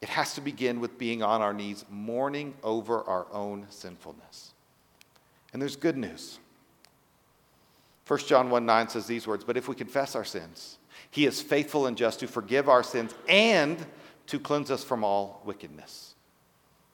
it 0.01 0.09
has 0.09 0.35
to 0.35 0.41
begin 0.41 0.81
with 0.81 0.99
being 0.99 1.23
on 1.23 1.41
our 1.41 1.55
knees, 1.55 1.85
mourning 1.89 2.55
over 2.63 3.03
our 3.03 3.27
own 3.33 3.67
sinfulness. 3.71 4.53
And 5.53 5.63
there's 5.63 5.77
good 5.77 5.97
news. 5.97 6.39
1 8.07 8.21
John 8.21 8.51
1 8.51 8.67
9 8.67 8.89
says 8.89 9.07
these 9.07 9.27
words 9.27 9.45
But 9.45 9.57
if 9.57 9.69
we 9.69 9.75
confess 9.75 10.15
our 10.15 10.25
sins, 10.25 10.79
he 11.11 11.27
is 11.27 11.41
faithful 11.41 11.87
and 11.87 11.97
just 11.97 12.21
to 12.21 12.27
forgive 12.27 12.69
our 12.69 12.83
sins 12.83 13.15
and 13.29 13.85
to 14.27 14.39
cleanse 14.39 14.71
us 14.71 14.83
from 14.85 15.05
all 15.05 15.41
wickedness. 15.45 16.16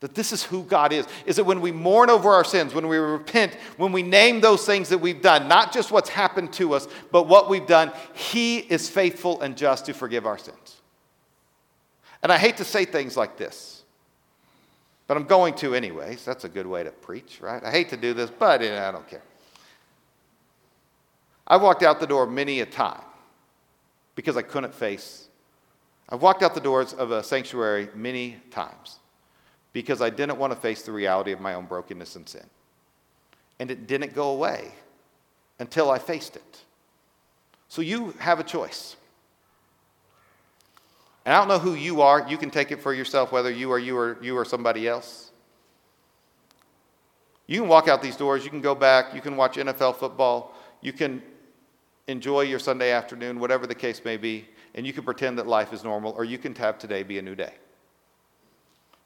That 0.02 0.16
this 0.16 0.32
is 0.32 0.42
who 0.42 0.64
God 0.64 0.92
is. 0.92 1.06
Is 1.26 1.36
that 1.36 1.44
when 1.44 1.60
we 1.60 1.70
mourn 1.70 2.10
over 2.10 2.30
our 2.30 2.42
sins, 2.42 2.74
when 2.74 2.88
we 2.88 2.96
repent, 2.96 3.54
when 3.76 3.92
we 3.92 4.02
name 4.02 4.40
those 4.40 4.66
things 4.66 4.88
that 4.88 4.98
we've 4.98 5.22
done, 5.22 5.46
not 5.46 5.72
just 5.72 5.92
what's 5.92 6.08
happened 6.10 6.52
to 6.54 6.74
us, 6.74 6.88
but 7.12 7.28
what 7.28 7.48
we've 7.48 7.68
done, 7.68 7.92
He 8.12 8.58
is 8.58 8.90
faithful 8.90 9.40
and 9.42 9.56
just 9.56 9.86
to 9.86 9.94
forgive 9.94 10.26
our 10.26 10.38
sins. 10.38 10.80
And 12.20 12.32
I 12.32 12.38
hate 12.38 12.56
to 12.56 12.64
say 12.64 12.84
things 12.84 13.16
like 13.16 13.36
this, 13.36 13.84
but 15.06 15.16
I'm 15.16 15.22
going 15.22 15.54
to 15.54 15.72
anyways. 15.72 16.24
That's 16.24 16.42
a 16.42 16.48
good 16.48 16.66
way 16.66 16.82
to 16.82 16.90
preach, 16.90 17.40
right? 17.40 17.62
I 17.62 17.70
hate 17.70 17.90
to 17.90 17.96
do 17.96 18.12
this, 18.12 18.28
but 18.28 18.60
I 18.60 18.90
don't 18.90 19.06
care. 19.06 19.22
I've 21.46 21.62
walked 21.62 21.84
out 21.84 22.00
the 22.00 22.08
door 22.08 22.26
many 22.26 22.58
a 22.58 22.66
time 22.66 23.02
because 24.16 24.36
I 24.36 24.42
couldn't 24.42 24.74
face. 24.74 25.28
I've 26.08 26.22
walked 26.22 26.42
out 26.42 26.54
the 26.56 26.60
doors 26.60 26.92
of 26.92 27.12
a 27.12 27.22
sanctuary 27.22 27.88
many 27.94 28.38
times 28.50 28.98
because 29.72 30.02
I 30.02 30.10
didn't 30.10 30.38
want 30.38 30.52
to 30.52 30.58
face 30.58 30.82
the 30.82 30.92
reality 30.92 31.32
of 31.32 31.40
my 31.40 31.54
own 31.54 31.66
brokenness 31.66 32.16
and 32.16 32.28
sin. 32.28 32.44
And 33.58 33.70
it 33.70 33.86
didn't 33.86 34.14
go 34.14 34.30
away 34.30 34.72
until 35.58 35.90
I 35.90 35.98
faced 35.98 36.36
it. 36.36 36.60
So 37.68 37.80
you 37.80 38.10
have 38.18 38.40
a 38.40 38.44
choice. 38.44 38.96
And 41.24 41.34
I 41.34 41.38
don't 41.38 41.48
know 41.48 41.58
who 41.58 41.74
you 41.74 42.02
are. 42.02 42.26
You 42.28 42.36
can 42.36 42.50
take 42.50 42.72
it 42.72 42.82
for 42.82 42.92
yourself, 42.92 43.32
whether 43.32 43.50
you 43.50 43.70
are 43.72 43.78
you 43.78 43.96
or 43.96 44.18
you 44.20 44.36
or 44.36 44.44
somebody 44.44 44.88
else. 44.88 45.30
You 47.46 47.60
can 47.60 47.68
walk 47.68 47.88
out 47.88 48.02
these 48.02 48.16
doors. 48.16 48.44
You 48.44 48.50
can 48.50 48.60
go 48.60 48.74
back. 48.74 49.14
You 49.14 49.20
can 49.20 49.36
watch 49.36 49.56
NFL 49.56 49.96
football. 49.96 50.54
You 50.80 50.92
can 50.92 51.22
enjoy 52.08 52.42
your 52.42 52.58
Sunday 52.58 52.90
afternoon, 52.92 53.38
whatever 53.38 53.66
the 53.66 53.74
case 53.74 54.04
may 54.04 54.16
be, 54.16 54.48
and 54.74 54.86
you 54.86 54.92
can 54.92 55.04
pretend 55.04 55.38
that 55.38 55.46
life 55.46 55.72
is 55.72 55.84
normal, 55.84 56.12
or 56.12 56.24
you 56.24 56.38
can 56.38 56.54
have 56.56 56.78
today 56.78 57.02
be 57.02 57.18
a 57.18 57.22
new 57.22 57.34
day. 57.34 57.54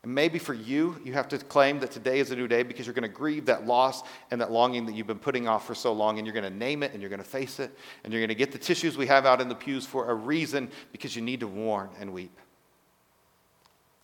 And 0.06 0.14
maybe 0.14 0.38
for 0.38 0.54
you, 0.54 0.96
you 1.04 1.14
have 1.14 1.26
to 1.30 1.38
claim 1.38 1.80
that 1.80 1.90
today 1.90 2.20
is 2.20 2.30
a 2.30 2.36
new 2.36 2.46
day 2.46 2.62
because 2.62 2.86
you're 2.86 2.94
going 2.94 3.02
to 3.02 3.08
grieve 3.08 3.46
that 3.46 3.66
loss 3.66 4.04
and 4.30 4.40
that 4.40 4.52
longing 4.52 4.86
that 4.86 4.94
you've 4.94 5.08
been 5.08 5.18
putting 5.18 5.48
off 5.48 5.66
for 5.66 5.74
so 5.74 5.92
long, 5.92 6.18
and 6.18 6.24
you're 6.24 6.32
going 6.32 6.48
to 6.48 6.56
name 6.56 6.84
it 6.84 6.92
and 6.92 7.00
you're 7.00 7.10
going 7.10 7.18
to 7.20 7.28
face 7.28 7.58
it, 7.58 7.76
and 8.04 8.12
you're 8.12 8.20
going 8.20 8.28
to 8.28 8.36
get 8.36 8.52
the 8.52 8.58
tissues 8.58 8.96
we 8.96 9.08
have 9.08 9.26
out 9.26 9.40
in 9.40 9.48
the 9.48 9.54
pews 9.56 9.84
for 9.84 10.08
a 10.08 10.14
reason 10.14 10.70
because 10.92 11.16
you 11.16 11.22
need 11.22 11.40
to 11.40 11.48
mourn 11.48 11.90
and 11.98 12.12
weep. 12.12 12.38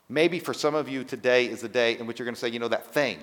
Maybe 0.08 0.40
for 0.40 0.52
some 0.52 0.74
of 0.74 0.88
you, 0.88 1.04
today 1.04 1.46
is 1.46 1.60
the 1.60 1.68
day 1.68 1.96
in 1.96 2.08
which 2.08 2.18
you're 2.18 2.26
going 2.26 2.34
to 2.34 2.40
say, 2.40 2.48
you 2.48 2.58
know, 2.58 2.66
that 2.66 2.92
thing 2.92 3.20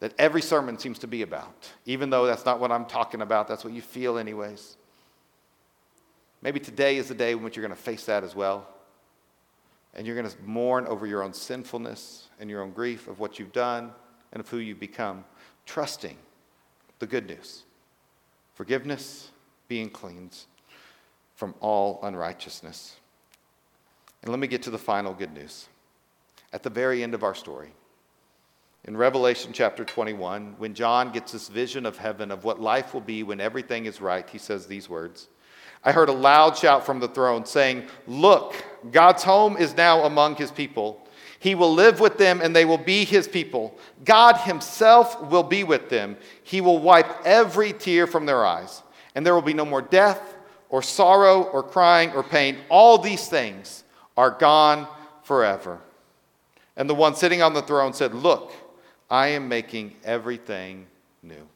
that 0.00 0.14
every 0.18 0.40
sermon 0.40 0.78
seems 0.78 0.98
to 1.00 1.06
be 1.06 1.20
about, 1.20 1.70
even 1.84 2.08
though 2.08 2.24
that's 2.24 2.46
not 2.46 2.60
what 2.60 2.72
I'm 2.72 2.86
talking 2.86 3.20
about, 3.20 3.46
that's 3.46 3.62
what 3.62 3.74
you 3.74 3.82
feel, 3.82 4.16
anyways. 4.16 4.78
Maybe 6.40 6.60
today 6.60 6.96
is 6.96 7.08
the 7.08 7.14
day 7.14 7.32
in 7.32 7.42
which 7.42 7.56
you're 7.56 7.66
going 7.66 7.76
to 7.76 7.82
face 7.82 8.06
that 8.06 8.24
as 8.24 8.34
well 8.34 8.66
and 9.94 10.06
you're 10.06 10.16
going 10.16 10.28
to 10.28 10.42
mourn 10.44 10.86
over 10.86 11.06
your 11.06 11.22
own 11.22 11.32
sinfulness 11.32 12.28
and 12.40 12.48
your 12.48 12.62
own 12.62 12.70
grief 12.70 13.08
of 13.08 13.18
what 13.18 13.38
you've 13.38 13.52
done 13.52 13.90
and 14.32 14.40
of 14.40 14.48
who 14.48 14.58
you've 14.58 14.80
become, 14.80 15.24
trusting 15.66 16.16
the 16.98 17.06
good 17.06 17.26
news 17.26 17.64
forgiveness, 18.54 19.30
being 19.68 19.88
cleansed 19.88 20.46
from 21.36 21.54
all 21.60 22.00
unrighteousness. 22.02 22.96
And 24.22 24.32
let 24.32 24.40
me 24.40 24.48
get 24.48 24.62
to 24.62 24.70
the 24.70 24.78
final 24.78 25.14
good 25.14 25.32
news. 25.32 25.68
At 26.52 26.64
the 26.64 26.70
very 26.70 27.04
end 27.04 27.14
of 27.14 27.22
our 27.22 27.36
story, 27.36 27.70
in 28.84 28.96
Revelation 28.96 29.52
chapter 29.52 29.84
21, 29.84 30.56
when 30.58 30.74
John 30.74 31.12
gets 31.12 31.30
this 31.30 31.48
vision 31.48 31.86
of 31.86 31.98
heaven, 31.98 32.32
of 32.32 32.42
what 32.42 32.60
life 32.60 32.94
will 32.94 33.00
be 33.00 33.22
when 33.22 33.40
everything 33.40 33.84
is 33.86 34.00
right, 34.00 34.28
he 34.28 34.38
says 34.38 34.66
these 34.66 34.88
words 34.88 35.28
I 35.88 35.92
heard 35.92 36.10
a 36.10 36.12
loud 36.12 36.54
shout 36.54 36.84
from 36.84 37.00
the 37.00 37.08
throne 37.08 37.46
saying, 37.46 37.86
Look, 38.06 38.62
God's 38.92 39.22
home 39.22 39.56
is 39.56 39.74
now 39.74 40.04
among 40.04 40.36
his 40.36 40.50
people. 40.50 41.02
He 41.38 41.54
will 41.54 41.72
live 41.72 41.98
with 41.98 42.18
them 42.18 42.42
and 42.42 42.54
they 42.54 42.66
will 42.66 42.76
be 42.76 43.06
his 43.06 43.26
people. 43.26 43.74
God 44.04 44.36
himself 44.36 45.30
will 45.30 45.42
be 45.42 45.64
with 45.64 45.88
them. 45.88 46.18
He 46.42 46.60
will 46.60 46.78
wipe 46.78 47.24
every 47.24 47.72
tear 47.72 48.06
from 48.06 48.26
their 48.26 48.44
eyes. 48.44 48.82
And 49.14 49.24
there 49.24 49.34
will 49.34 49.40
be 49.40 49.54
no 49.54 49.64
more 49.64 49.80
death 49.80 50.20
or 50.68 50.82
sorrow 50.82 51.44
or 51.44 51.62
crying 51.62 52.12
or 52.12 52.22
pain. 52.22 52.58
All 52.68 52.98
these 52.98 53.26
things 53.26 53.82
are 54.14 54.32
gone 54.32 54.86
forever. 55.22 55.78
And 56.76 56.90
the 56.90 56.94
one 56.94 57.14
sitting 57.14 57.40
on 57.40 57.54
the 57.54 57.62
throne 57.62 57.94
said, 57.94 58.12
Look, 58.12 58.52
I 59.08 59.28
am 59.28 59.48
making 59.48 59.94
everything 60.04 60.86
new. 61.22 61.48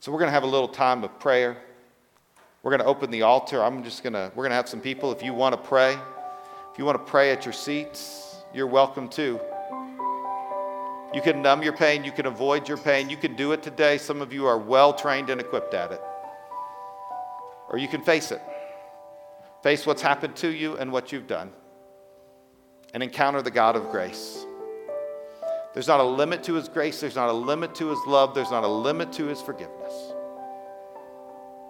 So 0.00 0.10
we're 0.10 0.18
going 0.18 0.28
to 0.28 0.34
have 0.34 0.44
a 0.44 0.46
little 0.46 0.66
time 0.66 1.04
of 1.04 1.20
prayer. 1.20 1.58
We're 2.62 2.70
going 2.70 2.80
to 2.80 2.86
open 2.86 3.10
the 3.10 3.22
altar. 3.22 3.62
I'm 3.62 3.82
just 3.82 4.04
going 4.04 4.12
to, 4.12 4.30
we're 4.36 4.44
going 4.44 4.50
to 4.50 4.56
have 4.56 4.68
some 4.68 4.80
people. 4.80 5.10
If 5.10 5.22
you 5.22 5.34
want 5.34 5.52
to 5.54 5.68
pray, 5.68 5.94
if 6.72 6.78
you 6.78 6.84
want 6.84 7.04
to 7.04 7.10
pray 7.10 7.32
at 7.32 7.44
your 7.44 7.52
seats, 7.52 8.36
you're 8.54 8.68
welcome 8.68 9.08
to. 9.10 9.40
You 11.12 11.20
can 11.20 11.42
numb 11.42 11.62
your 11.62 11.72
pain. 11.72 12.04
You 12.04 12.12
can 12.12 12.26
avoid 12.26 12.68
your 12.68 12.78
pain. 12.78 13.10
You 13.10 13.16
can 13.16 13.34
do 13.34 13.50
it 13.50 13.64
today. 13.64 13.98
Some 13.98 14.22
of 14.22 14.32
you 14.32 14.46
are 14.46 14.58
well 14.58 14.92
trained 14.92 15.28
and 15.28 15.40
equipped 15.40 15.74
at 15.74 15.90
it. 15.90 16.00
Or 17.68 17.78
you 17.78 17.88
can 17.88 18.02
face 18.02 18.30
it. 18.30 18.40
Face 19.64 19.84
what's 19.84 20.02
happened 20.02 20.36
to 20.36 20.48
you 20.48 20.76
and 20.76 20.92
what 20.92 21.10
you've 21.10 21.26
done. 21.26 21.50
And 22.94 23.02
encounter 23.02 23.42
the 23.42 23.50
God 23.50 23.74
of 23.74 23.90
grace. 23.90 24.46
There's 25.74 25.88
not 25.88 25.98
a 25.98 26.04
limit 26.04 26.44
to 26.44 26.54
his 26.54 26.68
grace. 26.68 27.00
There's 27.00 27.16
not 27.16 27.28
a 27.28 27.32
limit 27.32 27.74
to 27.76 27.88
his 27.88 27.98
love. 28.06 28.34
There's 28.34 28.50
not 28.50 28.62
a 28.62 28.68
limit 28.68 29.12
to 29.14 29.26
his 29.26 29.42
forgiveness. 29.42 30.11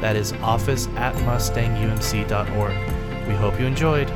That 0.00 0.16
is 0.16 0.32
office 0.34 0.86
at 0.96 1.14
mustangumc.org. 1.16 3.28
We 3.28 3.34
hope 3.34 3.60
you 3.60 3.66
enjoyed. 3.66 4.10